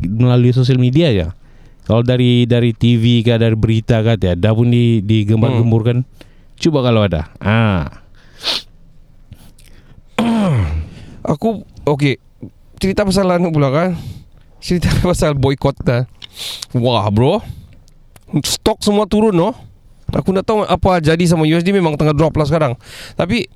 melalui 0.00 0.52
sosial 0.52 0.80
media 0.80 1.12
ya. 1.12 1.28
Kalau 1.86 2.02
dari 2.02 2.44
dari 2.50 2.74
TV 2.74 3.22
ke 3.22 3.38
dari 3.38 3.54
berita 3.54 4.02
ke 4.02 4.18
tiada 4.18 4.50
pun 4.50 4.68
di 4.68 5.00
digembar-gemburkan. 5.00 6.02
Cuba 6.58 6.82
kalau 6.82 7.04
ada. 7.04 7.30
Ah. 7.38 8.06
Aku 11.32 11.66
Okay 11.86 12.18
Cerita 12.76 13.04
pasal 13.04 13.28
anu 13.30 13.52
pula 13.52 13.68
kan 13.72 13.96
Cerita 14.60 14.90
pasal 15.06 15.36
boykot 15.36 15.76
dah 15.82 16.04
Wah 16.76 17.06
bro 17.12 17.40
Stok 18.42 18.82
semua 18.82 19.06
turun 19.06 19.34
no 19.34 19.54
Aku 20.14 20.30
nak 20.30 20.46
tahu 20.46 20.62
apa 20.62 21.02
jadi 21.02 21.24
sama 21.26 21.44
USD 21.44 21.74
memang 21.74 21.98
tengah 21.98 22.14
drop 22.14 22.34
lah 22.38 22.46
sekarang 22.46 22.72
Tapi 23.18 23.50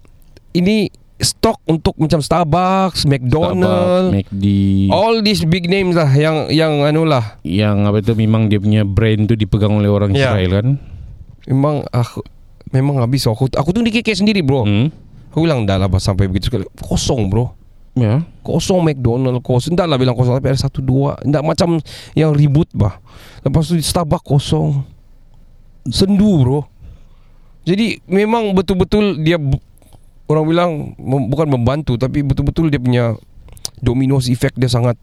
Ini 0.50 0.90
Stok 1.21 1.61
untuk 1.65 1.93
macam 1.95 2.19
Starbucks 2.19 3.05
McDonald 3.05 4.09
Starbucks, 4.09 4.33
McD. 4.33 4.45
All 4.89 5.21
these 5.21 5.45
big 5.45 5.69
names 5.69 5.93
lah 5.93 6.09
Yang 6.09 6.49
Yang 6.49 6.73
anu 6.83 7.05
lah 7.05 7.37
Yang 7.41 7.77
apa 7.85 7.97
itu 7.99 8.13
memang 8.15 8.49
dia 8.49 8.57
punya 8.57 8.83
brand 8.83 9.29
tu 9.29 9.37
dipegang 9.37 9.69
oleh 9.75 9.87
orang 9.87 10.11
Ya. 10.11 10.33
Israel 10.33 10.51
kan. 10.51 10.67
Memang 11.45 11.85
aku 11.87 12.25
Memang 12.71 12.99
habis 12.99 13.23
aku 13.23 13.53
Aku 13.53 13.71
tu 13.71 13.81
dikikir 13.81 14.13
sendiri 14.13 14.41
bro 14.41 14.65
Hmm. 14.65 14.89
Aku 15.29 15.45
bilang 15.45 15.63
dah 15.63 15.77
lah 15.77 15.93
sampai 15.95 16.25
begitu 16.25 16.49
sekali 16.49 16.65
Kosong 16.75 17.29
bro 17.29 17.53
Ya. 17.93 18.25
Kosong 18.41 18.81
McDonald 18.81 19.43
kosong 19.43 19.77
Tak 19.77 19.85
lah 19.85 20.01
bilang 20.01 20.15
kosong 20.15 20.35
Tapi 20.35 20.49
ada 20.49 20.61
satu 20.63 20.81
dua 20.81 21.21
Tak 21.21 21.43
macam 21.43 21.77
Yang 22.15 22.31
ribut 22.35 22.69
bah 22.73 22.97
Lepas 23.41 23.69
tu 23.69 23.77
Starbucks 23.77 24.25
kosong 24.25 24.89
Sendu 25.85 26.41
bro 26.41 26.61
Jadi 27.63 28.01
memang 28.07 28.53
betul-betul 28.53 29.21
Dia 29.21 29.37
Orang 30.31 30.47
bilang 30.47 30.71
mem- 30.95 31.27
Bukan 31.27 31.47
membantu 31.47 31.95
Tapi 31.95 32.23
betul-betul 32.23 32.71
dia 32.71 32.79
punya 32.79 33.19
Dominoes 33.77 34.27
effect 34.27 34.55
dia 34.55 34.66
sangat 34.66 34.95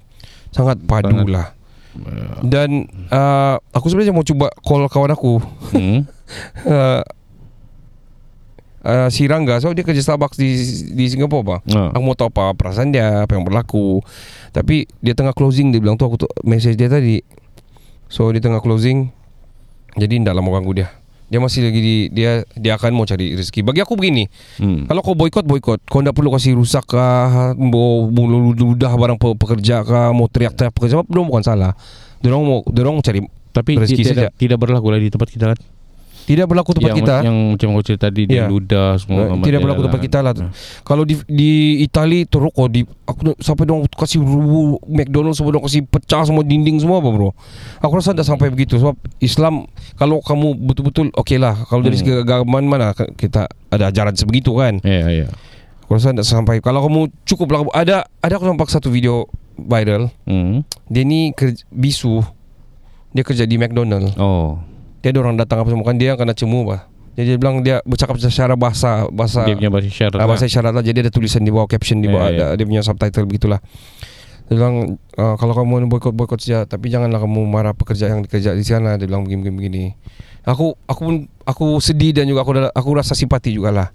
Sangat 0.50 0.80
padu 0.82 1.12
Sangat. 1.12 1.28
lah. 1.28 1.48
Dan 2.42 2.70
uh, 3.08 3.60
Aku 3.72 3.88
sebenarnya 3.88 4.12
mau 4.12 4.22
cuba 4.22 4.48
Call 4.58 4.86
kawan 4.86 5.12
aku. 5.12 5.44
Hmm. 5.74 6.08
uh, 6.66 7.02
uh, 8.82 9.10
Si 9.10 9.26
Rangga 9.26 9.58
So 9.58 9.72
dia 9.72 9.82
kerja 9.82 10.00
Starbucks 10.00 10.36
di 10.36 10.50
Di 10.94 11.06
Singapura 11.08 11.44
bah 11.44 11.60
Ah. 11.70 11.92
Aku 11.92 12.02
mau 12.02 12.14
tahu 12.14 12.30
apa 12.30 12.54
perasaan 12.54 12.90
dia 12.90 13.22
Apa 13.22 13.34
yang 13.34 13.44
berlaku. 13.44 14.00
Tapi 14.50 14.88
dia 15.00 15.12
tengah 15.12 15.34
closing 15.34 15.70
Dia 15.70 15.80
bilang 15.80 15.96
tu 15.96 16.06
aku 16.06 16.16
tu 16.18 16.28
Message 16.42 16.76
dia 16.76 16.88
tadi. 16.88 17.20
So 18.08 18.30
dia 18.30 18.40
tengah 18.40 18.60
closing 18.60 19.10
Jadi 19.94 20.22
tak 20.22 20.32
lama 20.32 20.54
ganggu 20.54 20.72
dia 20.76 20.88
Dia 21.28 21.40
masih 21.44 21.68
lagi 21.68 21.80
di 21.80 21.96
Dia 22.10 22.42
dia 22.56 22.80
akan 22.80 22.96
mau 22.96 23.04
cari 23.04 23.36
rezeki. 23.36 23.62
Bagi 23.62 23.84
aku 23.84 24.00
begini. 24.00 24.28
Hmm. 24.58 24.88
Kalau 24.88 25.02
kau 25.04 25.14
boykot 25.14 25.44
boykot 25.44 25.84
Kau 25.86 26.00
tak 26.00 26.16
perlu 26.16 26.32
kasih 26.32 26.56
rusak 26.56 26.88
kah 26.88 27.52
Mau 27.60 28.08
ludah 28.08 28.96
barang 28.96 29.20
pe- 29.20 29.36
pekerja 29.36 29.84
kah 29.84 30.16
Mau 30.16 30.32
teriak-teriak 30.32 30.72
pekerja 30.72 31.04
dia 31.04 31.22
bukan 31.22 31.44
salah. 31.44 31.72
Dia 32.24 32.32
mau 32.34 32.64
mau 32.64 33.04
cari 33.04 33.22
Tapi 33.52 33.72
rezeki 33.76 34.04
tidak, 34.04 34.32
tidak 34.38 34.58
berlaku 34.58 34.88
lah 34.90 35.00
di 35.02 35.10
tempat 35.12 35.30
kita 35.30 35.46
kan. 35.54 35.60
Tidak 36.28 36.44
berlaku 36.44 36.76
tempat 36.76 36.92
yang, 36.92 37.00
kita 37.00 37.16
Yang 37.24 37.38
macam 37.56 37.68
kau 37.72 37.84
cerita 37.88 38.12
tadi 38.12 38.28
Ya. 38.28 38.44
Dia 38.44 38.52
ludah 38.52 39.00
semua. 39.00 39.32
Eh, 39.32 39.48
tidak 39.48 39.60
berlaku 39.64 39.82
tempat 39.88 40.02
kita 40.04 40.20
lah. 40.20 40.34
Ah. 40.36 40.52
Kalau 40.84 41.08
di 41.08 41.16
di 41.26 41.52
Itali 41.82 42.28
teruk 42.28 42.52
kok 42.52 42.68
di 42.68 42.84
aku 42.84 43.32
sampai 43.40 43.64
dong 43.64 43.88
kasih 43.88 44.20
rubuh 44.20 44.76
McDonald 44.84 45.32
semua 45.34 45.56
dong 45.56 45.64
kasih 45.64 45.88
pecah 45.88 46.28
semua 46.28 46.44
dinding 46.44 46.84
semua 46.84 47.00
apa 47.00 47.08
bro. 47.08 47.32
Aku 47.80 47.94
rasa 47.96 48.12
tak 48.12 48.28
sampai 48.28 48.52
begitu 48.52 48.76
sebab 48.76 49.00
Islam 49.18 49.72
kalau 49.96 50.20
kamu 50.20 50.60
betul-betul 50.60 51.16
okey 51.16 51.40
lah 51.40 51.56
kalau 51.66 51.80
dari 51.80 51.96
Hmm. 51.96 52.04
segi 52.04 52.20
agama 52.20 52.60
mana 52.60 52.92
kita 53.16 53.48
ada 53.72 53.88
ajaran 53.88 54.12
sebegitu 54.14 54.52
kan. 54.54 54.84
Ya, 54.84 55.08
ya. 55.08 55.28
Aku 55.88 55.96
rasa 55.96 56.12
tak 56.12 56.28
sampai 56.28 56.60
kalau 56.60 56.84
kamu 56.84 57.08
cukup 57.24 57.48
lah 57.50 57.62
ada 57.72 58.04
ada 58.20 58.34
aku 58.36 58.44
nampak 58.44 58.68
satu 58.68 58.92
video 58.92 59.32
viral 59.56 60.12
Hmm. 60.28 60.68
dia 60.92 61.02
ni 61.02 61.32
kerja, 61.32 61.64
bisu 61.72 62.20
dia 63.10 63.24
kerja 63.24 63.48
di 63.48 63.56
McDonald 63.56 64.12
Oh. 64.20 64.60
Dia 65.08 65.16
ada 65.16 65.20
orang 65.22 65.40
datang 65.40 65.64
apa 65.64 65.72
semua 65.72 65.86
kan 65.86 65.96
dia 65.96 66.14
kena 66.14 66.36
cemu 66.36 66.68
bah 66.68 66.84
jadi 67.16 67.34
dia 67.34 67.38
bilang 67.40 67.64
dia 67.64 67.80
bercakap 67.82 68.20
secara 68.20 68.54
bahasa 68.54 69.08
bahasa 69.10 69.42
Dia 69.42 69.56
punya 69.56 69.72
bahasa 69.72 69.88
isyarat. 69.88 70.14
Ah, 70.14 70.20
lah. 70.20 70.28
bahasa 70.30 70.46
isyarat 70.46 70.70
lah 70.70 70.86
Jadi 70.86 70.98
ada 71.02 71.10
tulisan 71.10 71.42
di 71.42 71.50
bawah 71.50 71.66
Caption 71.66 71.98
di 71.98 72.06
bawah 72.06 72.30
Ya, 72.30 72.30
ya. 72.30 72.46
ada, 72.46 72.62
Dia 72.62 72.66
punya 72.70 72.86
subtitle 72.86 73.26
begitulah 73.26 73.58
Dia 74.46 74.54
bilang 74.54 75.02
uh, 75.18 75.34
Kalau 75.34 75.58
kamu 75.58 75.90
boykot 75.90 76.14
boykot 76.14 76.38
saja 76.38 76.70
Tapi 76.70 76.94
janganlah 76.94 77.18
kamu 77.18 77.42
marah 77.44 77.74
pekerja 77.74 78.14
yang 78.14 78.22
dikerja 78.22 78.54
di 78.54 78.62
sana 78.62 79.02
Dia 79.02 79.10
bilang 79.10 79.26
begini 79.26 79.50
begini 79.50 79.84
Aku 80.46 80.78
aku 80.86 81.02
pun 81.02 81.16
Aku 81.42 81.82
sedih 81.82 82.14
dan 82.14 82.30
juga 82.30 82.46
aku 82.46 82.54
aku 82.70 82.90
rasa 82.94 83.18
simpati 83.18 83.50
jugalah 83.50 83.90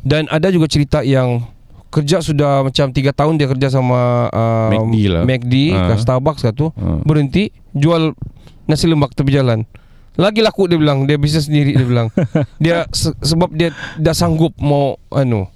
Dan 0.00 0.24
ada 0.32 0.48
juga 0.48 0.64
cerita 0.64 1.04
yang 1.04 1.44
Kerja 1.92 2.24
sudah 2.24 2.64
macam 2.64 2.88
3 2.88 2.96
tahun 3.12 3.32
dia 3.36 3.46
kerja 3.46 3.68
sama 3.68 4.32
uh, 4.32 4.72
McD 4.72 4.96
lah. 5.12 5.22
McD 5.22 5.54
Ah. 5.70 5.92
ke 5.92 6.00
Starbucks 6.00 6.40
ke 6.40 6.56
tu 6.56 6.72
Ah. 6.74 6.96
Berhenti 6.98 7.52
Jual 7.70 8.16
nasi 8.64 8.88
lemak 8.88 9.12
tepi 9.12 9.36
jalan 9.36 9.68
lagi 10.16 10.40
laku 10.40 10.64
dia 10.64 10.76
bilang. 10.76 11.04
Dia 11.04 11.16
bisnes 11.16 11.46
sendiri 11.46 11.72
dia 11.72 11.82
bilang. 11.82 12.08
Dia 12.62 12.86
se- 12.90 13.14
sebab 13.18 13.50
dia 13.50 13.70
dah 13.96 14.12
sanggup 14.12 14.54
mau 14.56 14.94
anu. 15.08 15.46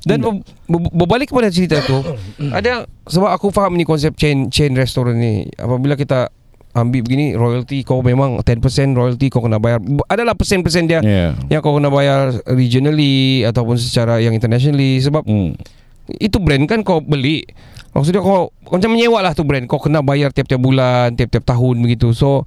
Dan 0.00 0.22
ber- 0.22 0.40
ber- 0.64 0.94
berbalik 0.94 1.28
kepada 1.28 1.48
cerita 1.48 1.82
tu 1.82 1.98
ada 2.56 2.86
sebab 3.04 3.28
aku 3.28 3.50
faham 3.50 3.74
ni 3.74 3.82
konsep 3.82 4.14
chain 4.14 4.48
chain 4.48 4.72
restoran 4.72 5.16
ni. 5.16 5.32
Apabila 5.54 5.92
kita 5.92 6.32
ambil 6.70 7.02
begini 7.02 7.34
royalty 7.34 7.82
kau 7.82 8.00
memang 8.00 8.38
10% 8.38 8.62
royalty 8.92 9.26
kau 9.26 9.40
kena 9.40 9.58
bayar. 9.58 9.82
Adalah 10.06 10.32
persen-persen 10.32 10.86
dia 10.86 11.00
Ya. 11.00 11.34
yang 11.48 11.58
kau 11.58 11.74
kena 11.74 11.88
bayar 11.88 12.32
regionally 12.48 13.42
ataupun 13.42 13.76
secara 13.76 14.18
yang 14.18 14.32
internationally. 14.32 14.96
Sebab 14.98 15.24
Hmm. 15.24 15.58
itu 16.14 16.38
brand 16.38 16.64
kan 16.64 16.80
kau 16.80 16.98
beli. 16.98 17.44
Maksudnya 17.90 18.20
kau 18.20 18.48
kau 18.54 18.72
macam 18.72 18.90
menyewa 18.90 19.18
lah 19.20 19.32
tu 19.32 19.42
brand. 19.42 19.66
Kau 19.66 19.76
kena 19.76 20.00
bayar 20.00 20.30
tiap-tiap 20.30 20.56
bulan 20.56 21.12
Tiap-tiap 21.12 21.42
tahun 21.44 21.80
begitu. 21.80 22.14
So 22.14 22.46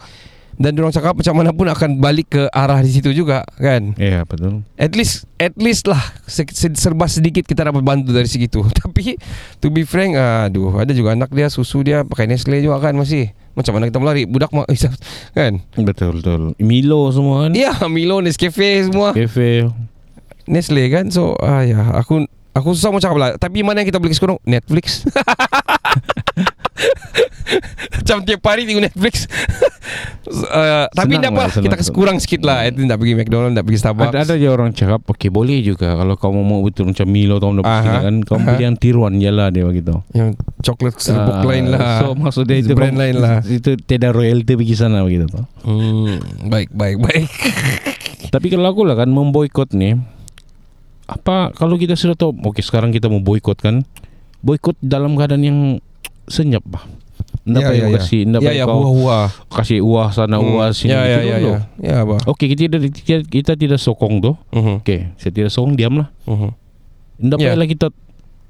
Dan 0.54 0.76
orang 0.76 0.90
cakap 0.90 1.14
macam 1.14 1.34
mana 1.34 1.50
pun 1.50 1.66
akan 1.66 1.98
balik 1.98 2.28
ke 2.30 2.44
arah 2.48 2.80
di 2.80 2.92
situ 2.92 3.12
juga 3.12 3.42
kan 3.56 3.96
Ya, 3.96 4.22
betul. 4.22 4.62
At 4.76 4.92
least 4.92 5.26
At 5.36 5.56
least 5.56 5.86
lah 5.86 5.98
se- 6.24 6.48
se- 6.48 6.74
Serba 6.74 7.06
sedikit 7.06 7.44
kita 7.44 7.64
dapat 7.64 7.80
bantu 7.80 8.10
dari 8.10 8.26
segitu 8.26 8.62
Tapi 8.80 9.18
To 9.58 9.68
be 9.68 9.82
frank 9.82 10.14
Aduh 10.14 10.76
Ada 10.76 10.92
juga 10.92 11.12
anak 11.12 11.30
dia 11.30 11.48
Susu 11.48 11.82
dia 11.82 12.02
Pakai 12.02 12.26
Nestle 12.26 12.60
juga 12.60 12.78
kan 12.80 12.94
masih 12.94 13.30
Macam 13.52 13.74
mana 13.74 13.88
kita 13.88 13.98
melari 13.98 14.24
Budak 14.24 14.52
mah 14.52 14.68
Kan 15.38 15.64
Betul, 15.76 16.18
betul. 16.18 16.42
Milo 16.58 17.10
semua 17.10 17.46
kan. 17.46 17.52
Ya 17.54 17.74
Milo 17.86 18.20
Nescafe 18.20 18.84
semua 18.84 19.12
Cafe. 19.12 19.66
Nestle 20.46 20.84
kan 20.88 21.10
So 21.10 21.34
ah, 21.38 21.62
ya 21.62 21.96
Aku 21.96 22.26
Aku 22.52 22.72
susah 22.72 22.90
mau 22.90 22.98
cakap 22.98 23.16
lah 23.16 23.30
Tapi 23.36 23.62
mana 23.62 23.80
yang 23.80 23.88
kita 23.88 23.98
beli 23.98 24.12
sekarang 24.12 24.36
Netflix. 24.44 25.04
Macam 27.94 28.24
tiap 28.24 28.42
hari 28.44 28.64
tengok 28.64 28.84
Netflix. 28.86 29.28
Uh, 30.26 30.88
Tapi 30.98 31.16
tak 31.18 31.32
apa. 31.32 31.44
lah. 31.46 31.52
Kita 31.54 31.76
kasi 31.76 31.92
kurang 31.92 32.18
sikit 32.18 32.42
lah. 32.42 32.64
Itu 32.66 32.82
tak 32.82 32.98
pergi 32.98 33.14
McDonald 33.14 33.54
Tak 33.54 33.64
pergi 33.64 33.80
Starbucks. 33.80 34.12
Ada, 34.12 34.20
ada 34.26 34.34
je 34.36 34.48
orang 34.48 34.72
cakap 34.72 35.04
Okay 35.06 35.28
boleh 35.28 35.60
juga. 35.62 35.94
Kalau 35.94 36.16
kamu 36.16 36.40
mau 36.42 36.60
betul 36.60 36.90
Macam 36.90 37.08
Milo 37.08 37.38
Tahu 37.38 37.52
nak 37.54 37.64
Aha. 37.64 38.04
kan 38.04 38.16
Kamu 38.20 38.40
Aha. 38.42 38.48
beli 38.50 38.64
yang 38.64 38.76
tiruan 38.76 39.14
je 39.16 39.30
lah 39.30 39.48
Dia 39.48 39.64
begitu 39.64 39.96
Yang 40.12 40.30
coklat 40.62 40.94
serbuk 40.98 41.34
Ah, 41.34 41.44
lain 41.46 41.66
lah. 41.68 41.80
So 42.00 42.16
maksudnya 42.16 42.56
itu 42.58 42.74
Brand 42.74 42.96
lain 42.96 43.16
lah. 43.18 43.40
Itu 43.44 43.76
tidak 43.78 44.12
royalty 44.12 44.54
pergi 44.54 44.76
sana 44.76 45.02
begitu 45.02 45.28
tuh. 45.28 45.44
hmm, 45.64 46.48
Baik 46.48 46.70
baik 46.72 46.98
baik. 47.00 47.28
Tapi 48.30 48.48
kalau 48.48 48.68
aku 48.68 48.84
lah 48.84 48.96
kan 48.96 49.08
Memboikot 49.08 49.72
nih 49.72 50.00
Apa 51.12 51.52
Kalau 51.52 51.76
kita 51.76 51.94
sudah 51.94 52.16
tahu 52.16 52.32
Okay 52.48 52.64
sekarang 52.64 52.90
kita 52.90 53.06
mau 53.06 53.20
boikot 53.20 53.58
kan 53.58 53.84
Boikot 54.40 54.80
dalam 54.80 55.14
keadaan 55.14 55.44
yang 55.44 55.60
Senyap 56.26 56.64
bah 56.64 56.88
Nggak 57.42 57.58
Ya, 57.58 57.68
payah 57.68 57.80
ya, 57.80 57.88
ya. 57.88 57.98
kasih 57.98 58.20
Nggak 58.24 58.40
Ya 58.40 58.48
payah 58.48 58.58
ya 58.58 58.66
kau 58.66 58.78
Hua-hua 58.80 59.18
Kasih 59.50 59.80
uah 59.82 60.10
sana 60.10 60.36
Hmm. 60.36 60.56
uah 60.56 60.70
sini 60.72 60.90
Ya 60.90 61.02
ya 61.02 61.18
gitu 61.18 61.28
ya 61.28 61.38
dulu. 61.38 61.52
ya 61.52 61.60
Ya 61.82 61.96
apa 62.00 62.16
Okey 62.26 62.46
kita 62.50 62.62
tidak 62.66 62.82
kita, 62.96 63.16
kita 63.24 63.52
tidak 63.56 63.78
sokong 63.78 64.22
tuh. 64.22 64.36
Mhm, 64.50 64.80
Okey, 64.80 65.00
saya 65.16 65.32
tidak 65.32 65.50
sokong 65.50 65.74
diam 65.74 65.98
lah. 65.98 66.08
mhm. 66.24 66.50
Tidak 67.20 67.38
Ya. 67.38 67.46
payahlah 67.50 67.68
kita 67.68 67.88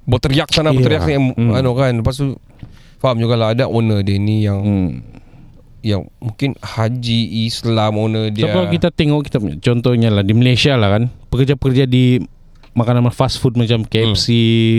Berteriak 0.03 0.49
sana 0.49 0.69
Iya. 0.69 0.77
Berteriak 0.77 1.01
sini 1.03 1.19
Hmm. 1.33 1.51
Anu 1.51 1.71
kan 1.73 1.93
Lepas 1.95 2.15
tu 2.15 2.35
Faham 2.97 3.17
juga 3.17 3.33
lah 3.33 3.51
Ada 3.51 3.65
owner 3.65 4.01
dia 4.01 4.15
ni 4.15 4.43
yang 4.43 4.59
hmm. 4.59 4.89
Yang 5.81 6.01
mungkin 6.19 6.49
Haji 6.55 7.19
Islam 7.43 7.97
owner 7.97 8.27
So, 8.27 8.35
dia 8.35 8.45
kalau 8.49 8.69
kita 8.69 8.89
tengok 8.89 9.21
kita 9.23 9.37
contohnya 9.57 10.09
lah 10.09 10.21
di 10.21 10.31
Malaysia 10.31 10.75
lah 10.75 10.93
kan, 10.93 11.03
pekerja-pekerja 11.27 11.83
di 11.83 12.21
makanan 12.73 13.03
fast 13.09 13.37
food 13.37 13.53
macam 13.53 13.83
KFC, 13.83 14.27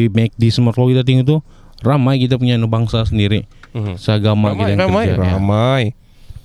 McD 0.08 0.42
semua 0.48 0.72
kalau 0.72 0.88
kita 0.88 1.02
tengok 1.02 1.24
tu 1.24 1.36
ramai 1.80 2.16
kita 2.16 2.36
punya 2.36 2.56
bangsa 2.62 3.02
sendiri, 3.02 3.44
Mhm. 3.70 3.96
seagama 3.96 4.50
Ramai, 4.50 4.58
kita 4.58 4.70
yang 4.70 4.80
ramai, 4.82 5.04
kerja. 5.06 5.16
Ya. 5.18 5.30
ramai. 5.30 5.82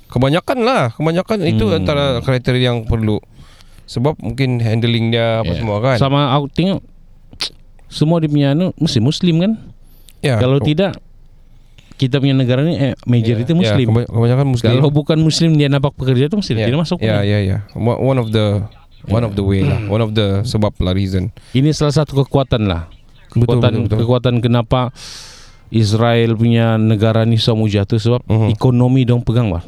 Kebanyakan 0.07 0.57
lah, 0.63 0.83
kebanyakan 0.91 1.37
itu 1.45 1.65
Hmm. 1.65 1.77
antara 1.77 2.05
kriteria 2.19 2.71
yang 2.71 2.83
perlu. 2.83 3.19
Sebab 3.85 4.15
mungkin 4.17 4.59
handling 4.59 5.11
dia 5.11 5.39
apa 5.39 5.51
Ya. 5.51 5.59
semua 5.59 5.77
kan. 5.79 5.95
Sama 5.95 6.31
aku 6.31 6.47
tengok 6.49 6.81
semua 7.87 8.19
dia 8.19 8.27
punya 8.27 8.51
anu 8.51 8.75
mesti 8.75 8.99
muslim 8.99 9.39
kan? 9.39 9.51
ya. 10.19 10.35
Kalau 10.37 10.59
tidak 10.59 10.99
kita 11.95 12.19
punya 12.19 12.35
negara 12.35 12.61
ni 12.61 12.75
eh, 12.75 12.93
majority 13.03 13.47
ya, 13.47 13.57
muslim. 13.57 13.87
Ya, 13.87 14.05
keba- 14.05 14.09
kebanyakan 14.11 14.47
muslim. 14.47 14.69
Kalau 14.69 14.91
bukan 14.91 15.17
muslim 15.17 15.51
dia 15.55 15.65
nampak 15.65 15.95
pekerja 15.95 16.27
tu 16.27 16.37
mesti 16.37 16.53
ya, 16.53 16.67
tidak 16.67 16.83
masuk. 16.83 16.97
Ya, 16.99 17.19
kan? 17.19 17.25
ya, 17.25 17.39
ya. 17.41 17.57
One 17.73 18.19
of 18.19 18.29
the 18.29 18.67
one 19.05 19.21
of 19.21 19.37
the 19.37 19.45
way 19.45 19.61
lah. 19.61 19.77
One 19.85 20.01
of 20.01 20.11
the 20.11 20.41
sebab 20.41 20.73
lah 20.81 20.91
reason. 20.91 21.29
Ini 21.53 21.69
salah 21.71 21.93
satu 21.93 22.25
kekuatan 22.25 22.65
lah. 22.65 22.89
Betul, 23.31 23.61
Kekuatan 23.61 23.71
betul, 23.71 23.83
betul. 23.85 23.97
kekuatan 24.01 24.35
kenapa 24.39 24.89
Israel 25.67 26.33
punya 26.33 26.79
negara 26.79 27.21
ni 27.21 27.35
semua 27.35 27.67
jatuh 27.67 27.99
sebab 27.99 28.21
Mhm. 28.25 28.47
ekonomi 28.49 29.03
dong 29.03 29.21
pegang 29.21 29.51
bah. 29.51 29.61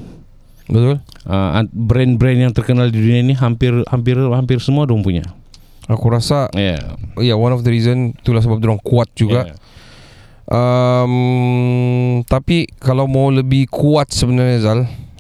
Betul 0.66 1.02
uh, 1.26 1.66
brand-brand 1.68 2.40
yang 2.40 2.54
terkenal 2.54 2.88
di 2.88 2.98
dunia 2.98 3.20
ini 3.20 3.34
hampir 3.34 3.74
hampir 3.90 4.16
hampir 4.16 4.58
semua 4.60 4.86
dong 4.86 5.02
punya. 5.02 5.26
Aku 5.90 6.06
rasa 6.08 6.46
Ya. 6.54 6.78
Ya 7.18 7.34
yeah, 7.34 7.38
one 7.38 7.50
of 7.50 7.66
the 7.66 7.74
reason 7.74 8.14
Itulah 8.14 8.46
sebab 8.46 8.62
orang 8.62 8.78
kuat 8.78 9.10
juga 9.18 9.50
Yeah. 9.50 9.58
um, 10.54 11.14
Tapi 12.24 12.70
Kalau 12.78 13.10
mau 13.10 13.30
lebih 13.30 13.66
kuat 13.66 14.14
sebenarnya 14.14 14.58
Zal 14.62 14.80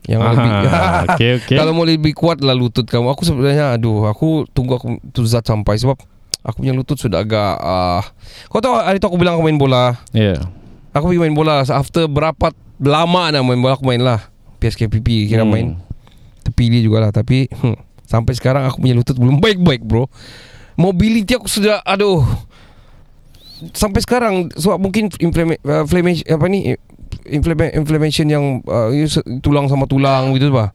Yang 0.09 0.21
Aha, 0.25 0.31
lebih 0.33 0.51
okey, 1.13 1.29
okey. 1.37 1.55
Kalau 1.55 1.71
mau 1.71 1.85
lebih 1.85 2.17
kuat 2.17 2.41
lah 2.41 2.57
lutut 2.57 2.83
kamu. 2.83 3.13
Aku 3.13 3.21
sebenarnya 3.21 3.77
Aduh 3.77 4.09
Aku 4.09 4.49
tunggu 4.49 4.73
aku 4.73 4.97
tu 5.13 5.21
zat 5.21 5.45
sampai 5.45 5.77
Sebab 5.77 6.01
Aku 6.41 6.65
punya 6.65 6.73
lutut 6.73 6.97
sudah 6.97 7.21
agak 7.21 7.53
uh, 7.61 8.01
Kau 8.49 8.57
tahu 8.57 8.73
hari 8.73 8.97
tu 8.97 9.05
aku 9.05 9.19
bilang 9.19 9.37
aku 9.37 9.45
main 9.45 9.59
bola. 9.59 10.01
Ya. 10.09 10.39
Aku 10.89 11.11
pergi 11.11 11.21
main 11.21 11.35
bola. 11.35 11.61
After 11.61 12.09
berapa 12.09 12.49
lama 12.81 13.29
nak 13.29 13.43
main 13.43 13.59
bola 13.59 13.77
Aku 13.77 13.85
main 13.85 14.01
lah. 14.01 14.25
PSKPP 14.57 15.29
kira 15.29 15.45
Hmm. 15.45 15.51
main. 15.53 15.67
Terpilih 16.41 16.81
jugalah. 16.81 17.13
Tapi 17.13 17.45
hmm, 17.45 17.77
Sampai 18.09 18.33
sekarang 18.33 18.65
aku 18.65 18.81
punya 18.81 18.97
lutut 18.97 19.13
Belum 19.13 19.37
baik-baik 19.37 19.85
bro. 19.85 20.09
Mobility 20.73 21.37
aku 21.37 21.45
sudah 21.45 21.85
Aduh. 21.85 22.25
Sampai 23.75 24.01
sekarang 24.01 24.49
Sebab 24.55 24.79
mungkin 24.79 25.11
uh, 25.11 25.19
Inflammation 25.83 26.25
Apa 26.25 26.47
ni 26.47 26.73
inflama- 27.31 27.71
Inflammation 27.71 28.25
yang 28.25 28.45
uh, 28.63 28.89
Tulang 29.39 29.65
sama 29.65 29.85
tulang 29.85 30.33
gitu 30.33 30.49
bah 30.49 30.73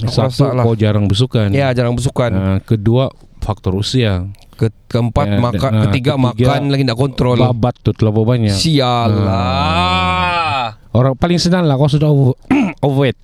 Satu 0.00 0.48
lah 0.48 0.64
kau 0.64 0.72
jarang 0.72 1.04
bersukan. 1.04 1.48
Ya 1.50 1.68
jarang 1.70 1.92
bersukan 1.92 2.30
Uh, 2.30 2.58
kedua 2.60 3.12
faktor 3.38 3.74
usia. 3.74 4.24
Ke, 4.52 4.68
Keempat 4.86 5.26
Ya, 5.26 5.38
makan 5.38 5.70
uh, 5.70 5.82
Ketiga, 5.86 6.12
ketiga, 6.12 6.50
makan 6.52 6.60
Lagi 6.68 6.84
nak 6.84 6.94
kontrol 6.94 7.36
Babat 7.36 7.74
tu 7.78 7.92
terlalu 7.92 8.24
banyak. 8.26 8.52
Sial 8.52 9.12
Ah. 9.12 9.24
lah 9.24 10.64
Orang 10.90 11.14
paling 11.14 11.36
senang 11.36 11.64
lah 11.64 11.74
kau 11.74 11.86
sudah 11.86 12.08
over, 12.08 12.34
overweight. 12.82 13.14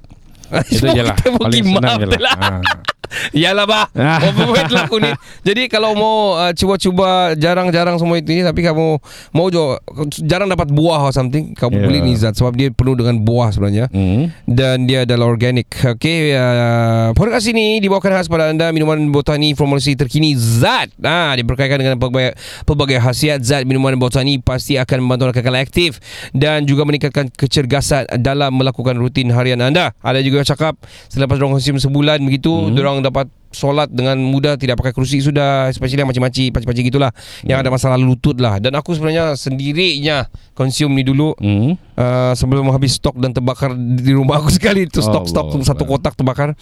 Itu 0.71 0.87
je 0.87 1.03
lah. 1.03 1.19
Paling 1.19 1.67
senang 1.67 1.99
je 1.99 2.07
lah. 2.15 2.63
Lah. 3.07 3.15
Ah. 3.23 3.31
Yalah 3.33 3.65
bah 3.65 3.85
Ah. 3.95 4.19
Overweight 4.21 4.69
lah 4.69 4.85
aku 4.85 4.99
ni 4.99 5.11
Jadi 5.43 5.67
kalau 5.67 5.95
mau 5.95 6.17
uh, 6.35 6.51
Cuba-cuba 6.51 7.33
Jarang-jarang 7.35 7.97
semua 7.97 8.19
itu 8.19 8.29
ni 8.29 8.43
Tapi 8.43 8.61
kamu 8.61 8.99
Mau 9.33 9.47
jo 9.49 9.79
Jarang 10.21 10.47
dapat 10.47 10.69
buah 10.69 11.01
or 11.01 11.13
something 11.13 11.55
Kamu 11.55 11.75
Yeah. 11.77 11.85
boleh 11.85 12.01
ni 12.01 12.17
zat 12.17 12.33
Sebab 12.33 12.57
dia 12.57 12.69
penuh 12.71 12.97
dengan 12.97 13.21
buah 13.21 13.53
sebenarnya 13.53 13.89
Hmm. 13.89 14.33
dan 14.49 14.85
dia 14.85 15.05
adalah 15.05 15.29
organik. 15.29 15.69
Okey, 15.77 16.33
uh, 16.33 17.13
podcast 17.13 17.45
ini 17.47 17.79
dibawakan 17.79 18.17
khas 18.17 18.27
pada 18.27 18.49
anda 18.49 18.73
minuman 18.73 18.97
botani 19.09 19.53
formulasi 19.53 19.93
terkini 19.95 20.33
Zat. 20.33 20.89
Ah, 20.99 21.33
diberkaitkan 21.33 21.77
dengan 21.77 21.97
pelbagai, 21.97 22.33
pelbagai 22.65 22.99
khasiat 22.99 23.41
Zat 23.41 23.63
minuman 23.65 23.95
botani 23.95 24.41
pasti 24.41 24.75
akan 24.75 25.05
membantu 25.05 25.29
anda 25.29 25.35
kekal 25.37 25.55
aktif 25.55 26.01
dan 26.33 26.65
juga 26.65 26.83
meningkatkan 26.83 27.29
kecergasan 27.31 28.09
dalam 28.19 28.57
melakukan 28.57 28.97
rutin 28.97 29.29
harian 29.31 29.61
anda. 29.61 29.93
Ada 30.01 30.21
juga 30.21 30.41
yang 30.43 30.49
cakap 30.49 30.75
selepas 31.09 31.37
dorang 31.37 31.57
konsum 31.57 31.77
sebulan 31.77 32.19
begitu, 32.23 32.51
hmm. 32.51 32.73
Dorang 32.97 33.05
dapat 33.05 33.27
solat 33.53 33.89
dengan 33.89 34.17
mudah 34.21 34.57
tidak 34.57 34.81
pakai 34.81 34.93
kerusi 34.97 35.21
sudah. 35.21 35.69
Especially 35.69 36.01
yang 36.01 36.09
macam-macam 36.09 36.53
pakcik-pakcik 36.53 36.85
gitulah 36.89 37.13
yang 37.45 37.61
ada 37.61 37.69
masalah 37.69 38.01
lutut 38.01 38.37
lah. 38.41 38.57
Dan 38.57 38.73
aku 38.77 38.97
sebenarnya 38.97 39.37
sendirinya 39.37 40.25
konsum 40.57 40.93
ni 40.97 41.05
dulu. 41.05 41.37
Hmm. 41.37 41.77
uh, 41.97 42.33
sebelum 42.33 42.73
habis 42.73 42.97
stok 42.97 43.21
dan 43.21 43.37
terbakar 43.37 43.77
di 43.77 44.13
rumah 44.17 44.41
aku 44.41 44.49
sekali 44.57 44.89
itu 44.89 45.05
stok-stok 45.05 45.53
Allah 45.53 45.69
satu 45.69 45.85
kotak 45.85 46.17
terbakar 46.17 46.57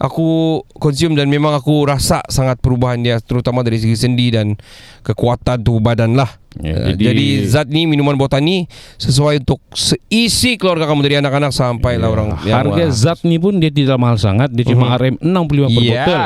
aku 0.00 0.28
konsum 0.74 1.12
dan 1.12 1.28
memang 1.28 1.52
aku 1.52 1.84
rasa 1.84 2.24
sangat 2.26 2.56
perubahan 2.58 2.96
dia 2.98 3.20
terutama 3.20 3.60
dari 3.60 3.76
segi 3.76 3.94
sendi 3.94 4.32
dan 4.32 4.56
kekuatan 5.02 5.60
tubuh 5.60 5.84
badan 5.84 6.16
lah 6.16 6.40
Ya, 6.58 6.74
Uh, 6.74 6.98
jadi- 6.98 7.14
jadi, 7.14 7.26
zat 7.46 7.70
ni 7.70 7.86
minuman 7.86 8.18
botani 8.18 8.66
sesuai 8.98 9.38
untuk 9.38 9.62
seisi 9.70 10.58
keluarga 10.58 10.90
kamu 10.90 11.06
dari 11.06 11.22
anak-anak 11.22 11.54
sampai 11.54 11.94
lah 11.94 12.10
orang 12.10 12.34
yang- 12.42 12.66
Harga 12.66 12.90
zat 12.90 13.22
ni 13.22 13.38
pun 13.38 13.54
dia 13.54 13.70
tidak 13.70 13.94
mahal 13.94 14.18
sangat. 14.18 14.50
Dia 14.50 14.66
cuma 14.66 14.98
RM 14.98 15.14
65 15.22 15.70
per 15.70 15.78
Ya. 15.78 16.02
botol. 16.02 16.20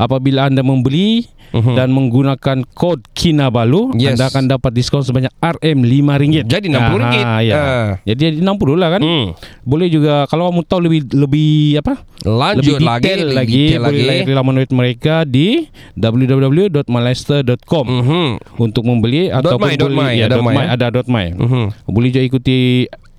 Apabila 0.00 0.48
anda 0.48 0.64
membeli 0.64 1.28
Mhm. 1.52 1.74
dan 1.74 1.88
menggunakan 1.90 2.58
kod 2.72 3.04
Kinabalu, 3.12 3.96
Yes. 3.96 4.16
anda 4.16 4.28
akan 4.28 4.44
dapat 4.48 4.70
diskon 4.72 5.00
sebanyak 5.00 5.32
RM 5.38 5.84
RM5. 5.84 6.44
Jadi 6.44 6.66
RM60. 6.68 7.22
Ah, 7.24 7.40
ya. 7.40 7.54
Ah. 7.56 7.88
Jadi 8.04 8.40
60 8.40 8.76
lah 8.76 8.88
kan. 8.94 9.00
Hmm. 9.00 9.26
Boleh 9.64 9.88
juga 9.88 10.24
kalau 10.26 10.48
kamu 10.48 10.62
tahu 10.64 10.80
lebih 10.84 11.00
lebih 11.12 11.52
apa? 11.80 11.94
lanjut 12.18 12.82
lebih 12.82 12.82
lagi 12.82 13.04
detail 13.06 13.20
lebih 13.22 13.36
lagi, 13.38 13.62
detail 13.62 13.78
boleh 13.78 13.94
lagi. 13.94 14.08
layari 14.10 14.32
laman 14.34 14.56
web 14.58 14.70
mereka 14.74 15.14
di 15.22 15.48
www.malester.com 15.94 17.86
Mhm. 17.86 18.26
untuk 18.58 18.82
membeli 18.82 19.30
Dot 19.30 19.38
ataupun 19.54 19.68
my, 19.70 19.74
dot 19.78 19.86
boleh 19.86 19.98
my, 20.02 20.12
ya, 20.18 20.26
ada 20.26 20.34
dot 20.34 20.42
my, 20.42 20.54
my, 20.54 20.64
ya. 20.64 20.68
ada 20.74 20.86
dot 20.90 21.06
my. 21.06 21.26
Mhm. 21.30 21.64
Boleh 21.86 22.08
juga 22.10 22.24
ikuti 22.26 22.58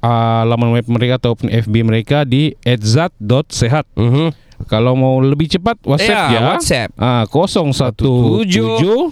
uh, 0.04 0.44
laman 0.44 0.76
web 0.76 0.86
mereka 0.88 1.16
ataupun 1.16 1.48
FB 1.48 1.76
mereka 1.84 2.28
di 2.28 2.52
@zat.sehat. 2.64 3.88
Mhm. 3.96 4.49
Kalau 4.70 4.94
mau 4.94 5.18
lebih 5.18 5.50
cepat 5.50 5.82
WhatsApp 5.82 6.30
Ya, 6.30 6.32
ya. 6.32 6.40
WhatsApp. 6.54 6.90
Ah 6.96 7.26
017 7.26 8.46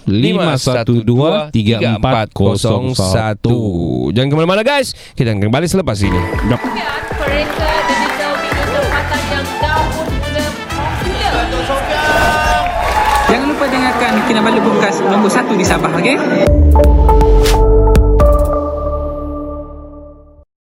512 0.06 1.50
3401. 1.50 4.14
Jangan 4.14 4.28
ke 4.30 4.36
mana-mana 4.38 4.62
guys 4.62 4.94
Kita 5.12 5.34
akan 5.34 5.42
kembali 5.42 5.66
selepas 5.66 5.98
ini 6.00 6.16
popular. 6.48 6.96
Jangan 13.28 13.46
lupa 13.52 13.64
dengarkan 13.68 14.12
Kinabalu 14.24 14.60
Podcast 14.64 15.04
nombor 15.04 15.28
1 15.28 15.52
di 15.52 15.64
Sabah, 15.66 15.92
okey? 15.92 16.16